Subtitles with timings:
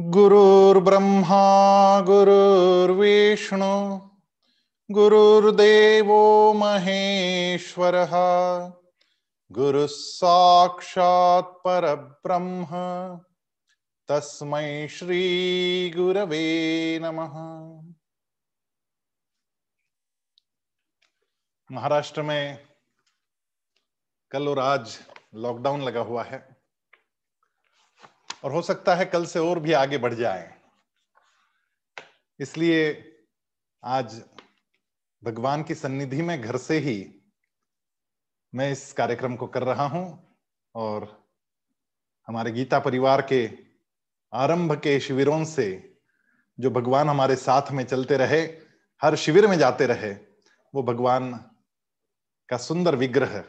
[0.00, 4.00] गुरुर्ब्रह्मा, गुरुर्विष्णु,
[4.90, 8.10] गुरुर्देवो महेश्वरः
[9.52, 12.66] गुरुः साक्षात् परब्रह्म,
[14.08, 17.32] तस्मै श्रीगुरवे नमः।
[21.72, 22.68] महाराष्ट्र में
[24.30, 24.98] कल और आज
[25.34, 26.57] लॉकडाउन लगा हुआ है।
[28.44, 30.54] और हो सकता है कल से और भी आगे बढ़ जाए।
[32.40, 32.82] इसलिए
[33.82, 34.22] आज
[35.22, 37.14] भगवान की सन्निधि में घर से ही
[38.52, 40.36] मैं इस कार्यक्रम को कर रहा हूँ
[40.74, 41.06] और
[42.28, 43.48] हमारे गीता परिवार के
[44.32, 45.96] आरंभ के शिविरों से
[46.58, 48.40] जो भगवान हमारे साथ में चलते रहे,
[49.02, 50.12] हर शिविर में जाते रहे,
[50.74, 51.32] वो भगवान
[52.48, 53.42] का सुंदर विग्रह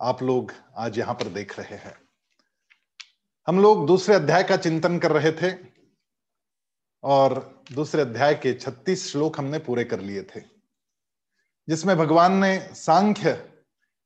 [0.00, 2.03] आप लोग आज यहाँ पर देख रहे हैं।
[3.48, 5.52] हम लोग दूसरे अध्याय का चिंतन कर रहे थे
[7.04, 10.40] और दूसरे अध्याय के 36 श्लोक हमने पूरे कर लिए थे,
[11.68, 13.32] जिसमें भगवान ने सांख्य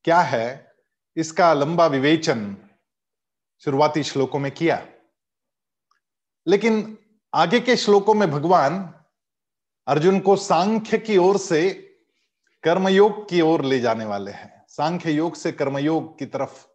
[0.04, 0.72] क्या है
[1.16, 2.56] इसका लंबा विवेचन
[3.62, 4.86] शुरुआती श्लोकों में किया।
[6.46, 6.98] लेकिन
[7.34, 8.94] आगे के श्लोकों में भगवान
[9.86, 11.70] अर्जुन को सांख्य की ओर से
[12.64, 16.66] कर्मयोग की ओर ले जाने वाले हैं। सांख्य योग से कर्मयोग की तरफ़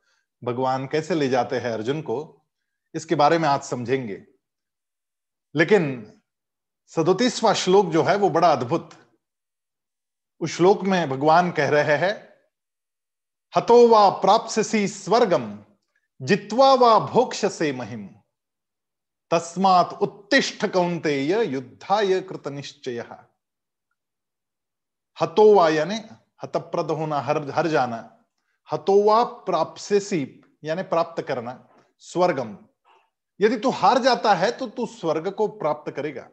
[0.43, 2.39] भगवान कैसे ले जाते हैं अर्जुन को?
[2.95, 4.25] इसके बारे में आज समझेंगे।
[5.55, 6.13] लेकिन
[6.87, 8.91] सदोतीसवा श्लोक जो है वो बड़ा अद्भुत।
[10.39, 12.33] उस श्लोक में भगवान कह रहे हैं,
[13.55, 15.65] हतो वा प्राप्सी स्वर्गम
[16.21, 18.09] जित्वा वा भोक्ष से महिम।
[19.31, 22.99] तस्मात उत्तिष्ठ कौंतेय युद्धाय कृत निश्चय
[25.21, 25.95] हतोवा यानी,
[26.43, 28.21] हतप्रद होना, हर हर जाना। हतो
[28.71, 31.69] हतोवा प्राप्सी यानी प्राप्त करना
[31.99, 32.57] स्वर्गम
[33.43, 36.27] यदि तू हार जाता है तो तू स्वर्ग को प्राप्त करेगा।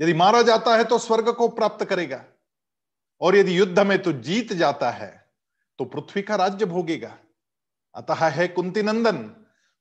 [0.00, 2.24] यदि मारा जाता है तो स्वर्ग को प्राप्त करेगा।
[3.20, 5.30] और यदि युद्ध में तू जीत जाता है
[5.78, 7.18] तो पृथ्वी का राज्य भोगेगा।
[7.94, 9.18] अतः है कुंती नंदन,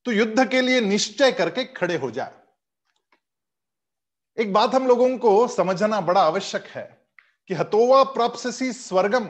[0.06, 2.32] तू युद्ध के लिए निश्चय करके खड़े हो जा।
[4.38, 7.06] एक बात हम लोगों को समझना बड़ा आवश्यक है
[7.48, 9.26] कि हतोवा प्राप्सी स्वर्गम।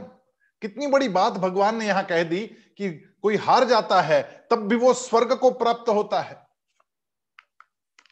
[0.61, 2.39] कितनी बड़ी बात भगवान ने यहाँ कह दी
[2.77, 2.89] कि
[3.23, 6.46] कोई हार जाता है तब भी वो स्वर्ग को प्राप्त होता है।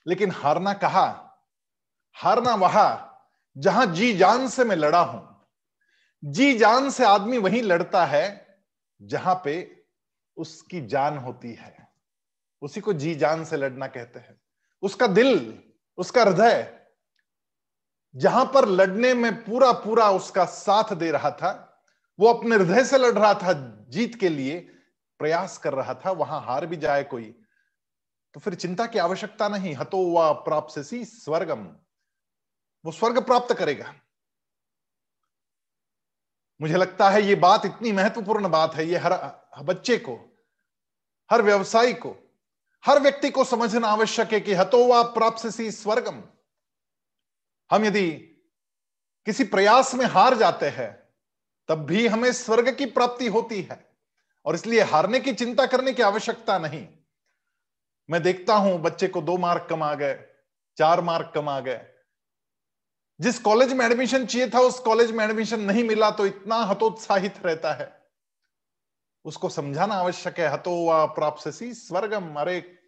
[0.08, 1.08] लेकिन हारना कहा?
[2.16, 3.02] हारना वहाँ?
[3.58, 5.46] जहाँ जी जान से मैं लड़ा हूँ।
[6.24, 8.58] जी जान से आदमी वहीं लड़ता है,
[9.02, 9.84] जहाँ पे
[10.38, 11.88] उसकी जान होती है।
[12.62, 14.42] उसी को जी जान से लड़ना कहते हैं।
[14.82, 15.60] उसका दिल,
[15.98, 16.82] उसका हृदय,
[18.16, 21.84] जहाँ पर लड़ने में पूरा पूरा उसका साथ दे रहा था,
[22.20, 23.54] वो अपने हृदय से लड़ रहा था,
[23.90, 24.60] जीत के लिए
[25.20, 27.36] प्रयास कर रहा था, वहाँ हार भी जाए कोई
[28.36, 31.76] तो फिर चिंता की आवश्यकता नहीं। हतो वा प्राप्त स्वर्गम।
[32.86, 33.96] वो स्वर्ग प्राप्त करेगा।
[36.62, 39.14] मुझे लगता है ये बात इतनी महत्वपूर्ण बात है, ये हर
[39.64, 40.46] बच्चे को,
[41.32, 42.38] हर व्यवसायी को,
[42.86, 46.24] हर व्यक्ति को समझना आवश्यक है कि हतो वा प्राप्त स्वर्गम।
[47.72, 48.12] हम यदि
[49.26, 51.10] किसी प्रयास में हार जाते हैं,
[51.68, 53.98] तब भी हमें स्वर्ग की प्राप्ति होती है।
[54.46, 56.88] और इसलिए हारने की चिंता करने की आवश्यकता नहीं।
[58.10, 60.26] मैं देखता हूँ बच्चे को दो मार्क कम आ गए,
[60.78, 61.86] चार मार्क कम आ गए।
[63.22, 67.46] जिस कॉलेज में एडमिशन चाहिए था, उस कॉलेज में एडमिशन नहीं मिला तो इतना हतोत्साहित
[67.46, 68.06] रहता है।
[69.26, 72.80] उसको समझाना आवश्यक है। हतो वा प्राप्त स्वर्गम। अरे,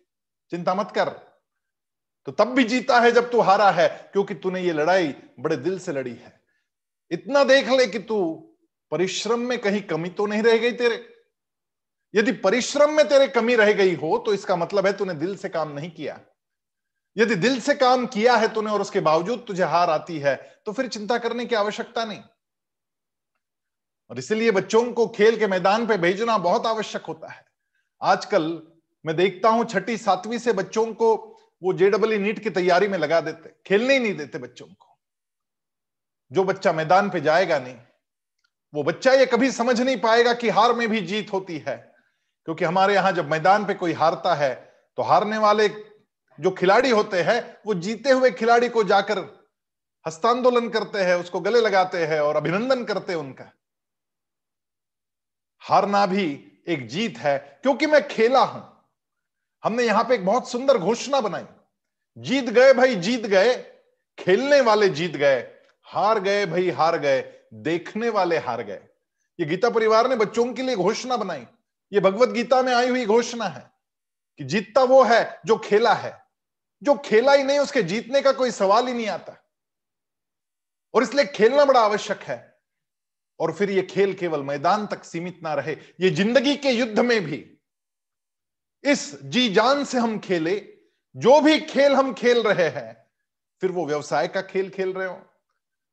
[0.50, 1.10] चिंता मत कर।
[2.26, 5.80] तो तब भी जीता है जब तू हारा है, क्योंकि तूने ये लड़ाई बड़े दिल
[5.80, 6.42] से लड़ी है।
[7.12, 8.44] इतना देख ले कि तू
[8.92, 11.17] परिश्रम में कहीं कमी तो नहीं रह गई तेरे।
[12.14, 15.50] यदि परिश्रम में तेरे कमी रह गई हो तो इसका मतलब है तूने दिल से
[15.50, 16.20] काम नहीं किया।
[17.18, 20.36] यदि दिल से काम किया है तूने और उसके बावजूद तुझे हार आती है
[20.66, 22.22] तो फिर चिंता करने की आवश्यकता नहीं।
[24.12, 27.46] और इसलिए बच्चों को खेल के मैदान पे भेजना बहुत आवश्यक होता है।
[28.02, 28.62] आजकल
[29.06, 31.16] मैं देखता हूँ छठी, सातवीं से बच्चों को
[31.62, 34.98] वो जेडबल नीट की तैयारी में लगा देते, खेलने ही नहीं देते बच्चों को।
[36.32, 37.76] जो बच्चा मैदान पे जाएगा नहीं,
[38.74, 41.87] वो बच्चा ये कभी समझ नहीं पाएगा कि हार में भी जीत होती है।
[42.48, 44.54] क्योंकि हमारे यहाँ जब मैदान पे कोई हारता है
[44.98, 45.68] तो हारने वाले
[46.40, 49.20] जो खिलाड़ी होते हैं, वो जीते हुए खिलाड़ी को जाकर
[50.06, 53.52] हस्तांदोलन करते हैं, उसको गले लगाते हैं और अभिनंदन करते हैं उनका।
[55.62, 56.26] हारना भी
[56.68, 58.64] एक जीत है, क्योंकि मैं खेला हूँ।
[59.64, 61.46] हमने यहाँ पे एक बहुत सुंदर घोषणा बनाई।
[62.18, 63.54] जीत गए भाई, जीत गए।
[64.18, 65.40] खेलने वाले जीत गए।
[65.84, 67.22] हार गए भाई, हार गए।
[67.54, 68.82] देखने वाले हार गए।
[69.40, 71.46] ये गीता परिवार ने बच्चों के लिए घोषणा बनाई।
[71.94, 73.72] ये भगवत गीता में आई हुई घोषणा है
[74.38, 76.28] कि जीतता वो है जो खेला है।
[76.84, 79.44] जो खेला ही नहीं, उसके जीतने का कोई सवाल ही नहीं आता।
[80.94, 82.58] और इसलिए खेलना बड़ा आवश्यक है।
[83.40, 87.24] और फिर यह खेल केवल मैदान तक सीमित ना रहे, ये ज़िंदगी के युद्ध में
[87.24, 87.60] भी।
[88.84, 90.74] इस जी जान से हम खेले,
[91.16, 93.08] जो भी खेल हम खेल रहे हैं,
[93.62, 95.22] फिर वो व्यवसाय का खेल खेल रहे हो,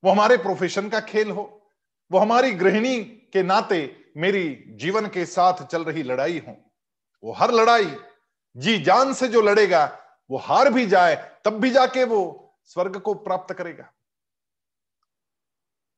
[0.04, 1.70] वो हमारे प्रोफेशन का खेल हो,
[2.12, 6.70] वो हमारी गृहिणी के नाते मेरी जीवन के साथ चल रही लड़ाई हो।
[7.24, 7.96] वो हर लड़ाई,
[8.56, 10.00] जी जान से जो लड़ेगा,
[10.30, 13.92] वो हार भी जाए, तब भी जाके वो स्वर्ग को प्राप्त करेगा।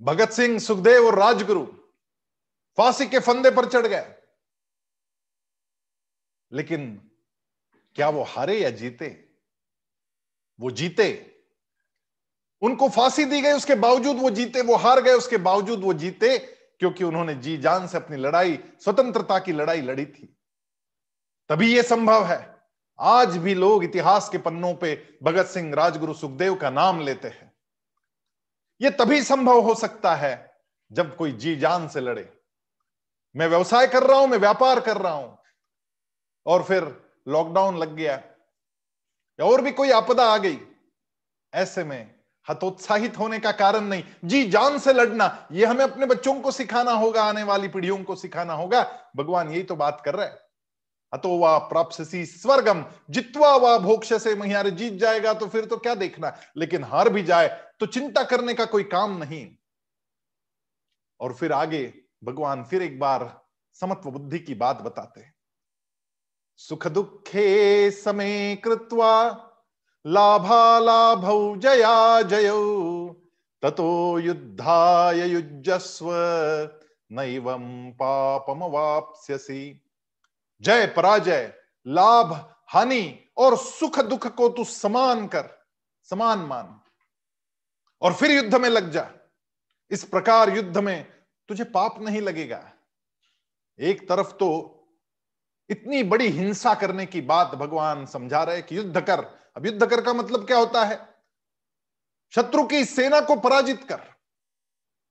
[0.03, 1.67] भगत सिंह सुखदेव और राजगुरु
[2.77, 4.15] फांसी के फंदे पर चढ़ गए।
[6.53, 7.11] लेकिन
[7.95, 9.29] क्या वो हारे या जीते?
[10.61, 11.37] वो जीते,
[12.62, 16.56] उनको फांसी दी गई, उसके बावजूद वो जीते, वो हार गए, उसके बावजूद वो जीते
[16.81, 20.37] क्योंकि उन्होंने जी जान से अपनी लड़ाई, स्वतंत्रता की लड़ाई लड़ी थी।
[21.50, 22.56] तभी यह संभव है।
[22.99, 27.52] आज भी लोग इतिहास के पन्नों पे भगत सिंह राजगुरु सुखदेव का नाम लेते हैं।
[28.81, 30.62] यह तभी संभव हो सकता है
[30.93, 32.38] जब कोई जी जान से लड़े।
[33.37, 35.38] मैं व्यवसाय कर रहा हूँ, मैं व्यापार कर रहा हूँ,
[36.46, 36.84] और फिर
[37.28, 38.14] लॉकडाउन लग गया,
[39.38, 40.58] या और भी कोई आपदा आ गई,
[41.52, 42.16] ऐसे में
[42.49, 46.93] हतोत्साहित होने का कारण नहीं। जी, जान से लड़ना यह हमें अपने बच्चों को सिखाना
[46.93, 48.83] होगा, आने वाली पीढ़ियों को सिखाना होगा।
[49.17, 50.39] भगवान यही तो बात कर रहे हैं।
[51.13, 55.95] अतो वा प्राप्सी स्वर्गम, जितवा वा भोक्ष से महियारे जीत जाएगा तो फिर तो क्या
[55.95, 57.49] देखना। लेकिन हार भी जाए
[57.81, 59.47] तो चिंता करने का कोई काम नहीं।
[61.21, 61.83] और फिर आगे
[62.25, 63.41] भगवान फिर एक बार
[63.75, 65.25] समत्व बुद्धि की बात बताते
[66.61, 69.43] सुख दुखे समय कृत्वा
[70.06, 73.08] लाभालाभौ जया जयौ।
[73.62, 76.08] ततो युद्धाय युजस्व
[77.12, 79.91] नैवं पापमवाप्स्यसि
[80.61, 81.55] जय पराजय,
[81.87, 85.49] लाभ, हानि और सुख दुख को तू समान कर,
[86.03, 86.81] समान मान।
[88.02, 89.11] और फिर युद्ध में लग जा।
[89.91, 91.06] इस प्रकार युद्ध में
[91.49, 92.73] तुझे पाप नहीं लगेगा।
[93.81, 94.73] एक तरफ़ तो
[95.70, 100.00] इतनी बड़ी हिंसा करने की बात भगवान समझा रहे कि युद्ध कर अब युद्ध कर
[100.00, 100.97] का मतलब क्या होता है?
[102.32, 104.00] शत्रु की सेना को पराजित कर।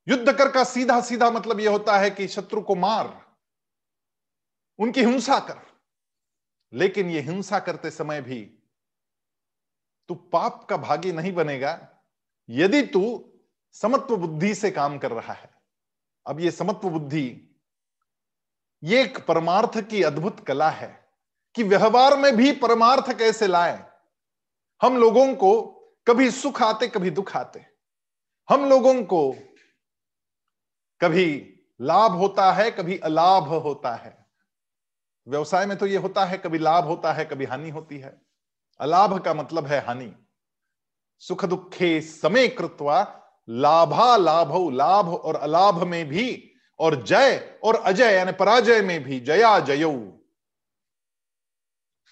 [0.08, 3.08] युद्ध कर का सीधा सीधा मतलब यह होता है कि शत्रु को मार,
[4.80, 5.62] उनकी हिंसा कर।
[6.74, 8.42] लेकिन यह हिंसा करते समय भी
[10.10, 11.78] तू पाप का भागी नहीं बनेगा।
[12.50, 13.02] यदि तू
[13.76, 15.50] समत्व बुद्धि से काम कर रहा है,
[16.26, 17.26] अब यह समत्व बुद्धि
[18.84, 20.88] ये एक परमार्थ की अद्भुत कला है
[21.56, 23.95] कि व्यवहार में भी परमार्थ कैसे लाए?
[24.82, 25.62] हम लोगों को
[26.08, 27.66] कभी सुख आते, कभी दुख आते।
[28.50, 29.36] हम लोगों को
[31.02, 34.26] कभी लाभ होता है, कभी अलाभ होता है।
[35.28, 38.22] व्यवसाय में तो यह होता है, कभी लाभ होता है, कभी हानि होती है।
[38.80, 40.16] अलाभ का मतलब है हानि।
[41.20, 48.16] सुख दुखे समय कृत्वा लाभा लाभ लाभ और अलाभ में भी और जय और अजय,
[48.16, 49.84] यानी पराजय में भी जया जय।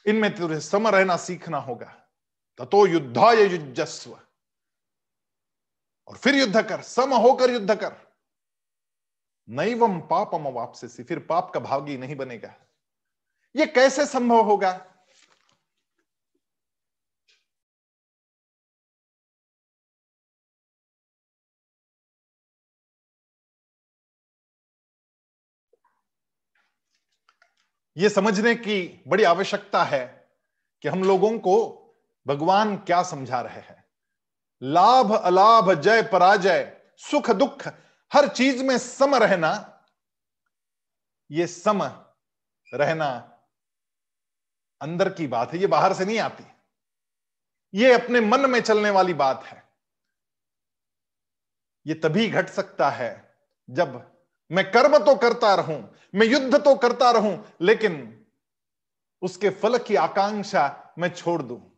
[0.05, 2.02] इनमें तुझे सम रहना सीखना होगा।
[2.57, 4.19] ततो युद्धाय युजस्व
[6.07, 8.13] और फिर युद्ध कर, सम होकर युद्ध कर।
[9.49, 12.55] नैवम पापम वापसे फिर पाप का भागी नहीं बनेगा।
[13.55, 14.89] यह कैसे संभव होगा?
[27.97, 30.29] यह समझने की बड़ी आवश्यकता है
[30.81, 31.82] कि हम लोगों को
[32.27, 33.83] भगवान क्या समझा रहे हैं?
[34.63, 37.67] लाभ, अलाभ, जय, पराजय, सुख, दुख,
[38.13, 39.81] हर चीज़ में सम रहना
[41.31, 41.83] यह सम
[42.73, 43.29] रहना
[44.81, 46.43] अंदर की बात है, ये बाहर से नहीं आती।
[47.73, 49.63] ये अपने मन में चलने वाली बात है।
[51.87, 53.37] ये तभी घट सकता है
[53.69, 54.11] जब
[54.51, 58.25] मैं कर्म तो करता रहूँ, मैं युद्ध तो करता रहूँ, लेकिन
[59.21, 61.72] उसके फल की आकांक्षा मैं छोड़ दूँ।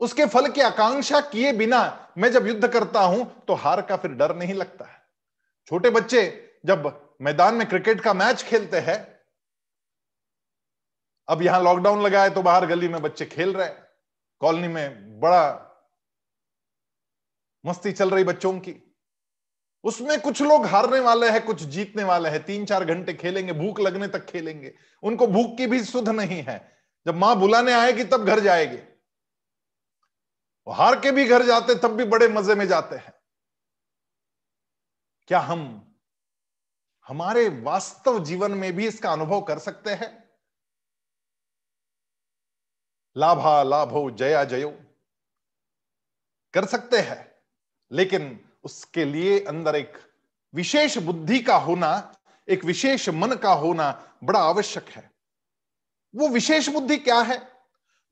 [0.00, 1.80] उसके फल की आकांक्षा किए बिना
[2.18, 5.00] मैं जब युद्ध करता हूँ तो हार का फिर डर नहीं लगता है।
[5.68, 6.22] छोटे बच्चे
[6.66, 8.96] जब मैदान में क्रिकेट का मैच खेलते हैं,
[11.28, 13.68] अब यहाँ लॉकडाउन लगा है तो बाहर गली में बच्चे खेल रहे
[14.40, 15.62] कॉलोनी में बड़ा
[17.64, 18.74] मस्ती चल रही बच्चों की।
[19.84, 23.80] उसमें कुछ लोग हारने वाले हैं, कुछ जीतने वाले हैं। तीन चार घंटे खेलेंगे, भूख
[23.80, 24.72] लगने तक खेलेंगे।
[25.02, 26.58] उनको भूख की भी सुध नहीं है।
[27.06, 28.78] जब माँ बुलाने आएगी, तब घर जाएगी।
[30.68, 33.12] हार के भी घर जाते तब भी बड़े मज़े में जाते हैं।
[35.28, 35.82] क्या हम
[37.06, 40.30] हमारे वास्तव जीवन में भी इसका अनुभव कर सकते हैं?
[43.16, 44.70] लाभा लाभो, जया जयो।
[46.54, 47.36] कर सकते हैं,
[47.92, 49.98] लेकिन उसके लिए अंदर एक
[50.54, 52.14] विशेष बुद्धि का होना,
[52.48, 55.10] एक विशेष मन का होना बड़ा आवश्यक है।
[56.14, 57.52] वो विशेष बुद्धि क्या है?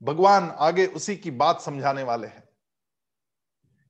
[0.03, 2.44] भगवान आगे उसी की बात समझाने वाले हैं।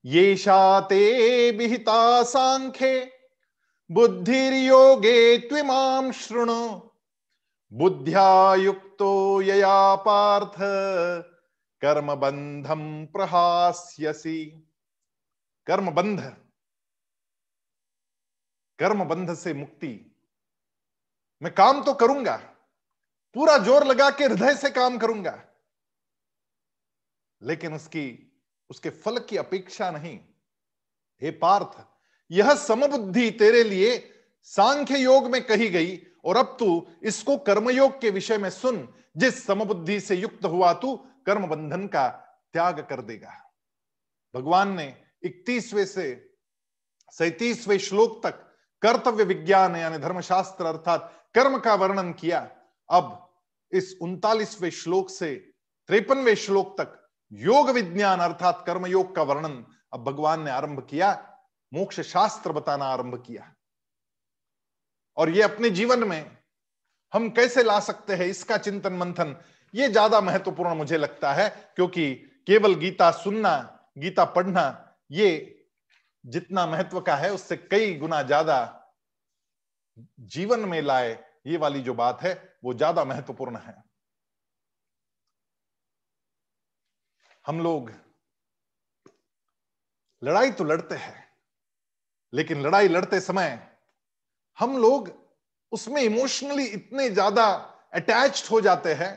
[0.05, 3.11] ये शाते विहिता सांख्ये।
[3.91, 6.79] बुद्धिर्योगे त्विमाम शृणु।
[7.73, 10.55] बुद्ध्या युक्तो यया पार्थ।
[11.81, 14.45] कर्म बंधम प्रहास्यसी।
[15.67, 16.37] कर्म बंध
[18.79, 20.15] कर्म बंध से मुक्ति।
[21.43, 22.35] मैं काम तो करूँगा।
[23.33, 25.43] पूरा ज़ोर लगा के हृदय से काम करूँगा।
[27.41, 28.24] लेकिन उसकी
[28.69, 30.19] उसके फल की अपेक्षा नहीं।
[31.21, 31.85] हे पार्थ,
[32.31, 34.11] यह समबुद्धि तेरे लिए
[34.43, 39.45] सांख्य योग में कही गई, और अब तू इसको कर्मयोग के विषय में सुन, जिस
[39.45, 40.95] समबुद्धि से युक्त हुआ तू
[41.25, 42.07] कर्म बंधन का
[42.53, 43.53] त्याग कर देगा।
[44.35, 46.35] भगवान ने इकतीसवें से
[47.11, 48.33] सैतीसवें श्लोक तक
[48.81, 52.39] कर्तव्य विज्ञान यानी धर्मशास्त्र अर्थात कर्म का वर्णन किया।
[52.89, 53.35] अब
[53.71, 55.35] इस उनतालीसवें श्लोक से
[55.87, 57.04] त्रेपनवे श्लोक तक
[57.35, 59.63] योग विज्ञान अर्थात कर्म योग का वर्णन
[59.93, 61.11] अब भगवान ने आरंभ किया
[61.71, 63.51] मोक्ष शास्त्र बताना आरंभ किया।
[65.17, 66.37] और ये अपने जीवन में
[67.13, 69.35] हम कैसे ला सकते हैं इसका चिंतन मंथन,
[69.73, 72.13] ये ज़्यादा महत्वपूर्ण मुझे लगता है, क्योंकि
[72.47, 73.57] केवल गीता सुनना,
[73.97, 75.67] गीता पढ़ना, ये
[76.23, 78.57] जितना महत्व का है, उससे कई गुना ज़्यादा
[80.19, 83.83] जीवन में लाए, ये वाली जो बात है, वो ज़्यादा महत्वपूर्ण है।
[87.45, 87.91] हम लोग
[90.21, 91.23] लड़ाई तो लड़ते हैं,
[92.33, 93.59] लेकिन लड़ाई लड़ते समय
[94.57, 95.11] हम लोग
[95.71, 97.45] उसमें इमोशनली इतने ज़्यादा
[97.93, 99.13] अटैच हो जाते हैं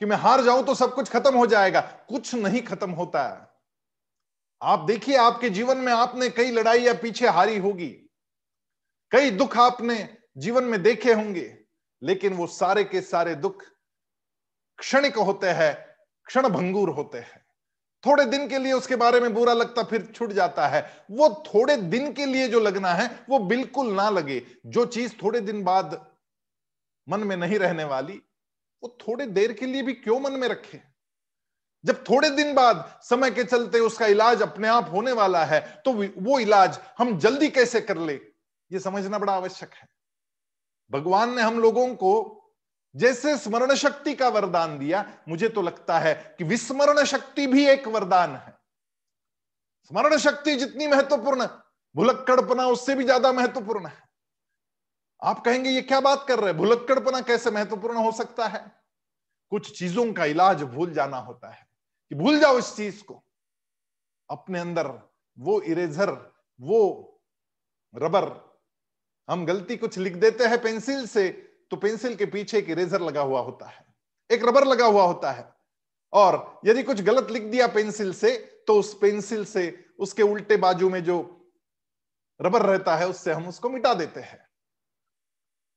[0.00, 3.46] कि मैं हार जाऊँ तो सब कुछ खत्म हो जाएगा। कुछ नहीं खत्म होता है।
[4.60, 7.90] आप देखिए, आपके जीवन में आपने कई लड़ाइयाँ पीछे हारी होगी।
[9.12, 9.96] कई दुख आपने
[10.36, 11.46] जीवन में देखे होंगे,
[12.02, 13.62] लेकिन वो सारे के सारे दुख
[14.78, 15.93] क्षणिक होते हैं।
[16.26, 17.44] क्षण भंगुर होते हैं।
[18.04, 21.76] थोड़े दिन के लिए उसके बारे में बुरा लगता, फिर छूट जाता है। वो थोड़े
[21.76, 26.06] दिन के लिए जो लगना है, वो बिल्कुल ना लगे। जो चीज़ थोड़े दिन बाद
[27.08, 28.20] मन में नहीं रहने वाली,
[28.82, 30.80] वो थोड़े देर के लिए भी क्यों मन में रखे?
[31.84, 35.92] जब थोड़े दिन बाद समय के चलते उसका इलाज अपने आप होने वाला है तो
[36.22, 38.14] वो इलाज हम जल्दी कैसे कर ले?
[38.72, 39.88] ये समझना बड़ा आवश्यक है।
[40.90, 42.12] भगवान ने हम लोगों को
[42.94, 47.88] जैसे स्मरण शक्ति का वरदान दिया, मुझे तो लगता है कि विस्मरण शक्ति भी एक
[47.88, 48.56] वरदान है।
[49.90, 51.46] स्मरण शक्ति जितनी महत्वपूर्ण,
[51.94, 54.02] भुलक्कड़पना उससे भी ज़्यादा महत्वपूर्ण है।
[55.22, 56.56] आप कहेंगे, ये क्या बात कर रहे हैं?
[56.58, 58.60] भुलक्कड़पना कैसे महत्वपूर्ण हो सकता है?
[59.52, 61.66] कुछ चीज़ों का इलाज भूल जाना होता है
[62.10, 63.22] कि भूल जाओ इस चीज़ को।
[64.28, 64.86] अपने अंदर
[65.38, 66.10] वो इरेजर,
[66.60, 67.20] वो
[67.94, 68.24] रबर,
[69.28, 71.28] हम गलती कुछ लिख देते हैं पेंसिल से
[71.74, 73.84] तो पेंसिल के पीछे एक इरेजर लगा हुआ होता है,
[74.30, 75.44] एक रबर लगा हुआ होता है।
[76.12, 78.30] और यदि कुछ गलत लिख दिया पेंसिल से
[78.66, 79.64] तो उस पेंसिल से
[79.98, 81.16] उसके उल्टे बाजू में जो
[82.40, 84.38] रबर रहता है, उससे हम उसको मिटा देते हैं।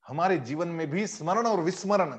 [0.05, 2.17] हमारे जीवन में भी स्मरण और विस्मरण,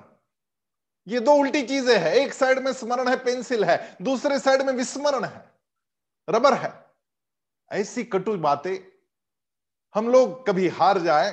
[1.06, 4.72] ये दो उल्टी चीज़ें हैं। एक साइड में स्मरण है, पेंसिल है, दूसरे साइड में
[4.74, 5.44] विस्मरण है,
[6.28, 6.72] रबर है।
[7.70, 8.78] ऐसी कटु बातें
[9.94, 11.30] हम लोग कभी हार जाए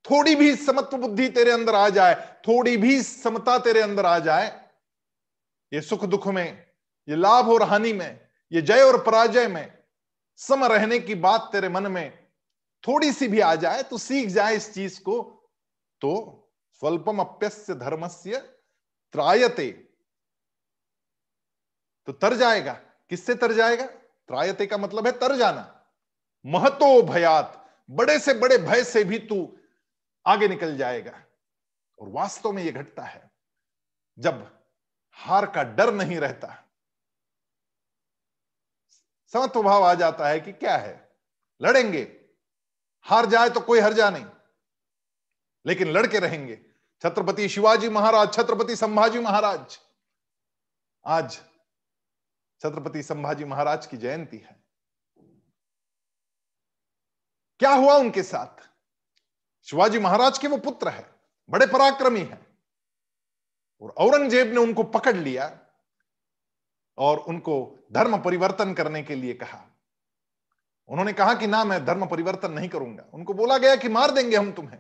[0.05, 2.15] थोड़ी भी समत्व बुद्धि तेरे अंदर आ जाए,
[2.49, 4.49] थोड़ी भी समता तेरे अंदर आ जाए,
[5.73, 6.67] ये सुख दुख में,
[7.09, 8.21] ये लाभ और हानि में,
[8.53, 9.79] ये जय और पराजय में,
[10.37, 12.19] सम रहने की बात तेरे मन में
[12.85, 15.21] थोड़ी सी भी आ जाए तो सीख जाए इस चीज़ को
[16.01, 16.13] तो
[16.83, 18.39] स्वल्पम अप्यस्य धर्मस्य
[19.15, 19.71] त्रायते।
[22.09, 22.73] तो तर जाएगा।
[23.11, 23.87] किससे तर जाएगा?
[23.87, 25.85] त्रायते का मतलब है तर जाना।
[26.45, 27.59] महतो भयात।
[27.91, 29.45] बड़े से बड़े भय से भी तू
[30.27, 31.13] आगे निकल जाएगा।
[31.99, 33.31] और वास्तव में यह घटता है,
[34.19, 34.43] जब
[35.17, 36.59] हार का डर नहीं रहता
[39.33, 40.95] समत्व भाव आ जाता है कि क्या है?
[41.61, 42.03] लड़ेंगे।
[43.07, 44.27] हार जाए तो कोई हर जा नहीं,
[45.67, 46.57] लेकिन लड़के रहेंगे।
[47.03, 49.79] छत्रपति शिवाजी महाराज, छत्रपति संभाजी महाराज।
[51.05, 51.33] आज
[52.61, 54.61] छत्रपति संभाजी महाराज की जयंती है।
[57.61, 58.69] क्या हुआ उनके साथ?
[59.63, 61.15] शिवाजी महाराज के वो पुत्र है,
[61.51, 62.47] बड़े पराक्रमी है।
[63.83, 65.59] और औरंगज़ेब ने उनको पकड़ लिया
[66.99, 69.69] और उनको धर्म परिवर्तन करने के लिए कहा।
[70.89, 74.37] उन्होंने कहा कि ना, मैं धर्म परिवर्तन नहीं करूँगा। उनको बोला गया कि मार देंगे
[74.37, 74.79] हम तुम्हें।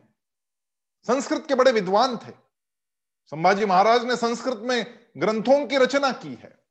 [1.06, 2.32] संस्कृत के बड़े विद्वान थे।
[3.26, 6.64] संभाजी महाराज ने संस्कृत में ग्रंथों की रचना की है।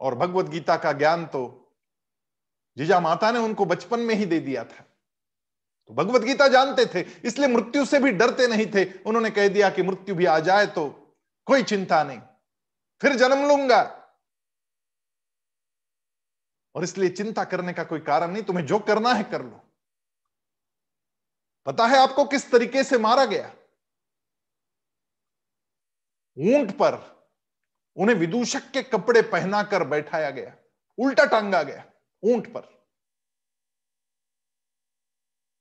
[0.00, 1.72] और भगवत गीता का ज्ञान तो
[2.76, 4.84] जीजा माता ने उनको बचपन में ही दे दिया था।
[5.90, 9.70] तो भगवत गीता जानते थे, इसलिए मृत्यु से भी डरते नहीं थे। उन्होंने कह दिया
[9.70, 10.88] कि मृत्यु भी आ जाए तो
[11.46, 12.20] कोई चिंता नहीं।
[13.02, 13.80] फिर जन्म लूँगा।
[16.74, 19.60] और इसलिए चिंता करने का कोई कारण नहीं, तुम्हें जो करना है कर लो।
[21.66, 23.52] पता है आपको किस तरीके से मारा गया?
[26.36, 27.04] ऊँट पर
[27.96, 30.56] उन्हें विदूषक के कपड़े पहनाकर बैठाया गया,
[30.98, 31.84] उल्टा टांगा गया,
[32.22, 32.79] ऊँट पर।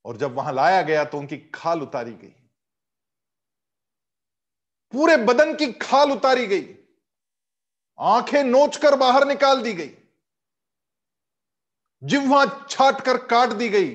[0.05, 2.35] और जब वहाँ लाया गया तो उनकी खाल उतारी गई।
[4.93, 6.75] पूरे बदन की खाल उतारी गई।
[7.99, 9.95] आँखें नोचकर बाहर निकाल दी गई।
[12.03, 13.89] जिह्वा छाट कर काट दी गई।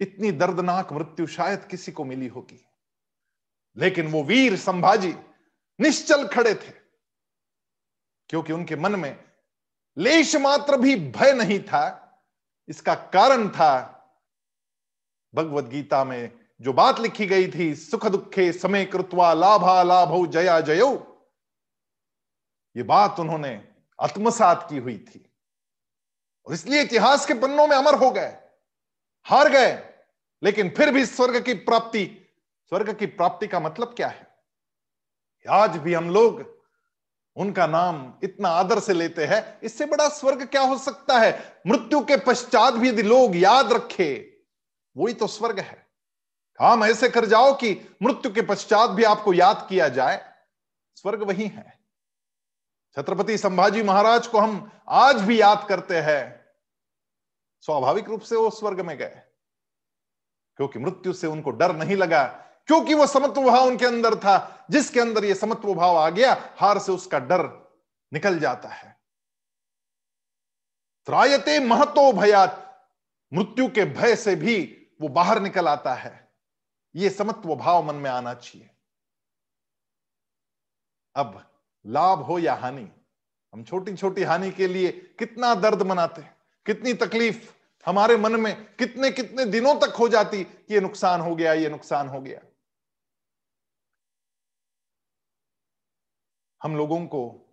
[0.00, 2.64] इतनी दर्दनाक मृत्यु शायद किसी को मिली होगी।
[3.76, 5.12] लेकिन वो वीर संभाजी
[5.78, 6.70] निश्चल खड़े थे,
[8.30, 9.24] क्योंकि उनके मन में
[9.96, 12.07] लेश मात्र भी भय नहीं था
[12.68, 13.94] इसका कारण था
[15.34, 20.60] भगवत गीता में जो बात लिखी गई थी सुख दुखे समय कृत्वा लाभा लाभ जया
[20.60, 20.90] जयो।
[22.76, 23.68] ये बात उन्होंने
[24.00, 25.24] आत्मसात की हुई थी।
[26.46, 28.36] और इसलिए इतिहास के पन्नों में अमर हो गए,
[29.26, 29.72] हार गए,
[30.42, 32.04] लेकिन फिर भी स्वर्ग की प्राप्ति,
[32.72, 34.26] स्वर्ग की प्राप्ति का मतलब क्या है?
[35.48, 36.57] आज भी हम लोग
[37.38, 41.60] उनका नाम इतना आदर से लेते हैं, इससे बड़ा स्वर्ग क्या हो सकता है?
[41.66, 44.14] मृत्यु के पश्चात भी यदि लोग याद रखे,
[44.96, 45.86] वही तो स्वर्ग है।
[46.60, 47.72] काम ऐसे कर जाओ कि
[48.02, 50.24] मृत्यु के पश्चात भी आपको याद किया जाए।
[50.96, 51.76] स्वर्ग वही है।
[52.96, 56.44] छत्रपति संभाजी महाराज को हम आज भी याद करते हैं।
[57.64, 59.22] स्वाभाविक रूप से वो स्वर्ग में गए,
[60.58, 62.24] क्योंकि मृत्यु से उनको डर नहीं लगा।
[62.68, 66.78] क्योंकि वो समत्व भाव उनके अंदर था, जिसके अंदर ये समत्व भाव आ गया, हार
[66.78, 67.46] से उसका डर
[68.12, 69.00] निकल जाता है।
[71.06, 72.64] त्रायते महतो भयात,
[73.32, 76.32] मृत्यु के भय से भी वो बाहर निकल आता है।
[76.96, 78.70] ये समत्व भाव मन में आना चाहिए।
[81.16, 81.50] अब
[81.86, 82.88] लाभ हो या हानि?
[83.54, 86.22] हम छोटी छोटी हानि के लिए कितना दर्द मनाते
[86.66, 87.54] कितनी तकलीफ़
[87.86, 91.68] हमारे मन में कितने कितने दिनों तक हो जाती कि ये नुकसान हो गया, ये
[91.68, 92.40] नुकसान हो गया।
[96.62, 97.50] हम लोगों को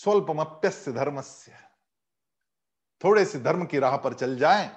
[0.00, 1.58] स्वल्पमप्यस्य धर्मस्य
[3.00, 4.68] थोड़े से धर्म की राह पर चल जाएँ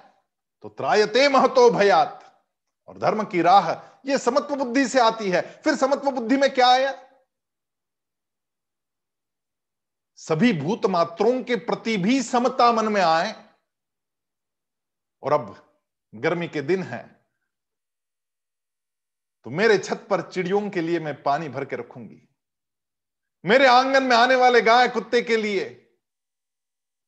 [0.64, 2.26] तो त्रायते महतो भयात।
[2.88, 3.70] और धर्म की राह,
[4.06, 6.92] ये समत्व बुद्धि से आती है। फिर समत्व बुद्धि में क्या आया?
[10.18, 13.32] सभी भूत मात्रों के प्रति भी समता मन में आए।
[15.22, 15.54] और अब
[16.12, 17.02] गर्मी के दिन है
[19.46, 22.26] तो मेरे छत पर चिड़ियों के लिए मैं पानी भर के रखूँगी।
[23.44, 25.76] मेरे आँगन में आने वाले गाय कुत्ते के लिए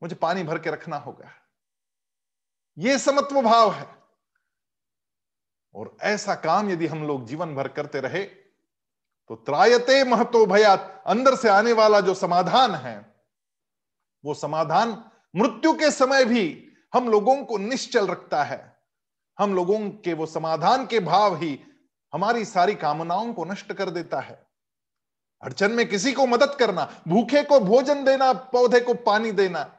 [0.02, 1.30] मुझे पानी भर के रखना होगा।
[2.78, 3.86] यह समत्व भाव है।
[5.74, 8.24] और ऐसा काम यदि हम लोग जीवन भर करते रहे
[9.30, 13.14] तो त्रायते महतो भयात, अंदर से आने वाला जो समाधान है,
[14.24, 18.82] वो समाधान मृत्यु के समय भी हम लोगों को निश्चल रखता है।
[19.38, 21.60] हम लोगों के वो समाधान के भाव ही
[22.12, 24.51] हमारी सारी कामनाओं को नष्ट कर देता है।
[25.42, 29.78] अड़चन में किसी को मदद करना, भूखे को भोजन देना, पौधे को पानी देना,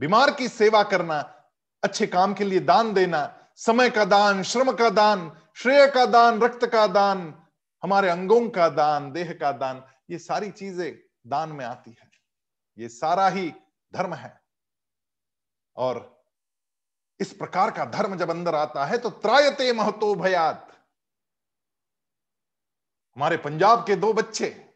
[0.00, 1.44] बीमार की सेवा करना,
[1.84, 6.40] अच्छे काम के लिए दान देना, समय का दान, श्रम का दान, श्रेय का दान,
[6.40, 7.42] रक्त का दान,
[7.82, 12.10] हमारे अंगों का दान, देह का दान, ये सारी चीज़ें दान में आती है।
[12.78, 13.54] ये सारा ही
[13.94, 14.40] धर्म है।
[15.76, 16.24] और
[17.20, 20.72] इस प्रकार का धर्म जब अंदर आता है तो त्रायते महतो भयात।
[23.16, 24.69] हमारे पंजाब के दो बच्चे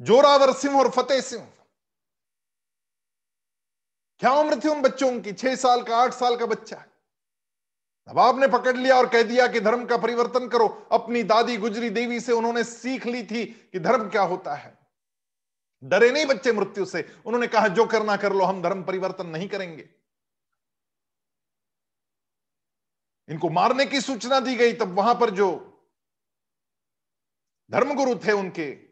[0.00, 1.52] जोरावर सिंह और फतेह सिंह।
[4.18, 5.32] क्या उम्र थी उन बच्चों की?
[5.32, 6.84] छह साल का, आठ साल का बच्चा
[8.08, 11.90] नवाब ने पकड़ लिया और कह दिया कि धर्म का परिवर्तन करो। अपनी दादी गुजरी
[11.90, 14.78] देवी से उन्होंने सीख ली थी कि धर्म क्या होता है।
[15.84, 19.48] डरे नहीं बच्चे मृत्यु से। उन्होंने कहा, जो करना कर लो, हम धर्म परिवर्तन नहीं
[19.48, 19.88] करेंगे।
[23.28, 25.48] इनको मारने की सूचना दी गई। तब वहाँ पर जो
[27.70, 28.85] धर्मगुरु थे उनके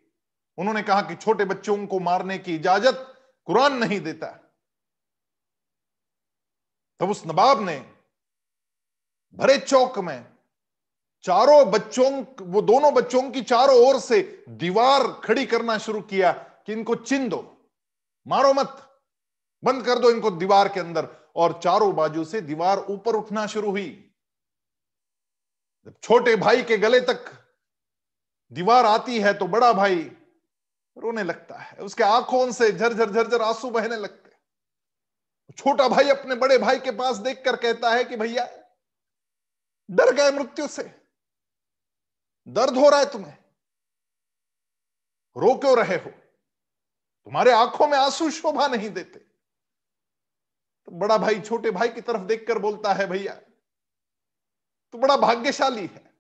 [0.59, 3.07] उन्होंने कहा कि छोटे बच्चों को मारने की इजाज़त
[3.49, 4.27] कुरान नहीं देता।
[7.01, 7.77] तब उस नवाब ने
[9.37, 10.27] भरे चौक में
[11.25, 12.11] चारों बच्चों,
[12.43, 17.29] वो दोनों बच्चों की चारों ओर से दीवार खड़ी करना शुरू किया कि इनको चिन
[17.29, 17.41] दो,
[18.27, 18.77] मारो मत,
[19.63, 23.71] बंद कर दो इनको दीवार के अंदर। और चारों बाजू से दीवार ऊपर उठना शुरू
[23.71, 23.89] हुई।
[25.87, 27.25] जब छोटे भाई के गले तक
[28.53, 29.97] दीवार आती है तो बड़ा भाई
[30.97, 34.23] रोने लगता है, उसके आँखों से झरझर झरझर आँसू बहने लगते
[35.59, 38.45] छोटा भाई अपने बड़े भाई के पास देखकर कहता है कि भैया,
[39.89, 40.83] डर गए मृत्यु से,
[42.47, 43.37] दर्द हो रहा है तुम्हें,
[45.37, 46.11] रो क्यों रहे हो?
[46.11, 52.59] तुम्हारे आँखों में आँसू शोभा नहीं देते। तो बड़ा भाई छोटे भाई की तरफ़ देखकर
[52.59, 56.13] बोलता है, भैया तो बड़ा भाग्यशाली है,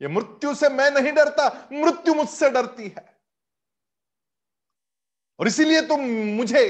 [0.00, 3.09] ये मृत्यु से मैं नहीं डरता, मृत्यु मुझसे डरती है।
[5.40, 6.00] और इसीलिए तुम
[6.36, 6.68] मुझे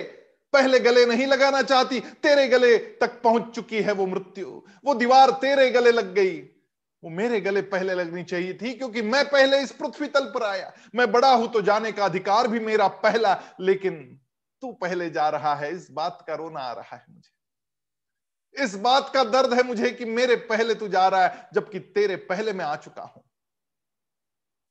[0.53, 5.31] पहले गले नहीं लगाना चाहती, तेरे गले तक पहुँच चुकी है वो मृत्यु। वो दीवार
[5.31, 6.41] तेरे गले लग गई।
[7.03, 10.73] वो मेरे गले पहले लगनी चाहिए थी, क्योंकि मैं पहले इस पृथ्वी तल पर आया।
[10.95, 14.21] मैं बड़ा हूँ तो जाने का अधिकार भी मेरा पहला, लेकिन
[14.63, 19.11] तू पहले जा रहा है। इस बात का रोना आ रहा है मुझे। इस बात
[19.15, 22.65] का दर्द है मुझे कि मेरे पहले तू जा रहा है, जबकि तेरे पहले मैं
[22.65, 23.23] आ चुका हूँ।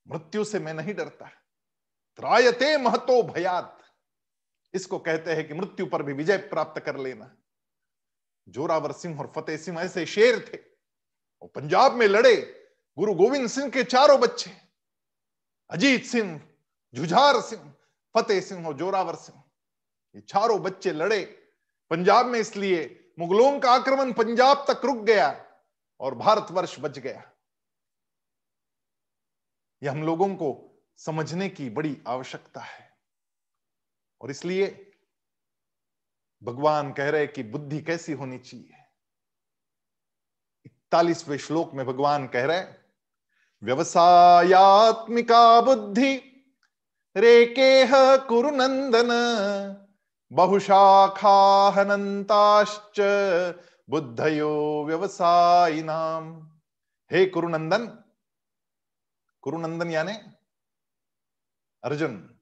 [0.08, 1.26] मृत्यु से मैं नहीं डरता।
[2.20, 3.79] त्रायते महतो भयात।
[4.74, 7.36] इसको कहते हैं कि मृत्यु पर भी विजय प्राप्त कर लेना।
[8.48, 12.36] जोरावर सिंह और फतेह सिंह ऐसे शेर थे। वो पंजाब में लड़े,
[12.98, 14.52] गुरु गोविंद सिंह के चारों बच्चे,
[15.70, 16.42] अजीत सिंह,
[16.94, 17.74] जुझार सिंह,
[18.16, 19.44] फतेह सिंह और जोरावर सिंह,
[20.16, 21.22] ये चारों बच्चे लड़े।
[21.92, 25.30] पंजाब में इसलिए मुगलों का आक्रमण पंजाब तक रुक गया
[26.00, 27.24] और भारतवर्ष बच गया।
[29.82, 30.50] यह हम लोगों को
[31.00, 32.89] समझने की बड़ी आवश्यकता है।
[34.22, 34.96] और इसलिए
[36.44, 38.76] भगवान कह रहे कि बुद्धि कैसी होनी चाहिए?
[40.66, 42.62] इकतालीसवें श्लोक में भगवान कह रहे
[43.64, 46.22] व्यवसायत्मिका बुद्धि,
[47.16, 49.10] रेकेह कुरुनंदन
[50.32, 53.00] बहुशाखाहनंताश्च
[53.90, 56.50] बुद्धयो व्यवसायी नाम
[57.12, 58.04] हे कुरुनंदन
[59.42, 60.14] कुरुनंदन यानी
[61.84, 62.39] अर्जुन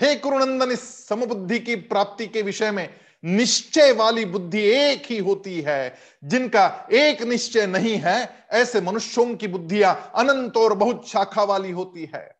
[0.00, 5.60] हे कुरुनंदन इस समबुद्धि की प्राप्ति के विषय में निश्चय वाली बुद्धि एक ही होती
[5.60, 11.70] है, जिनका एक निश्चय नहीं है, ऐसे मनुष्यों की बुद्धियाँ अनंत और बहुत शाखा वाली
[11.70, 12.38] होती है।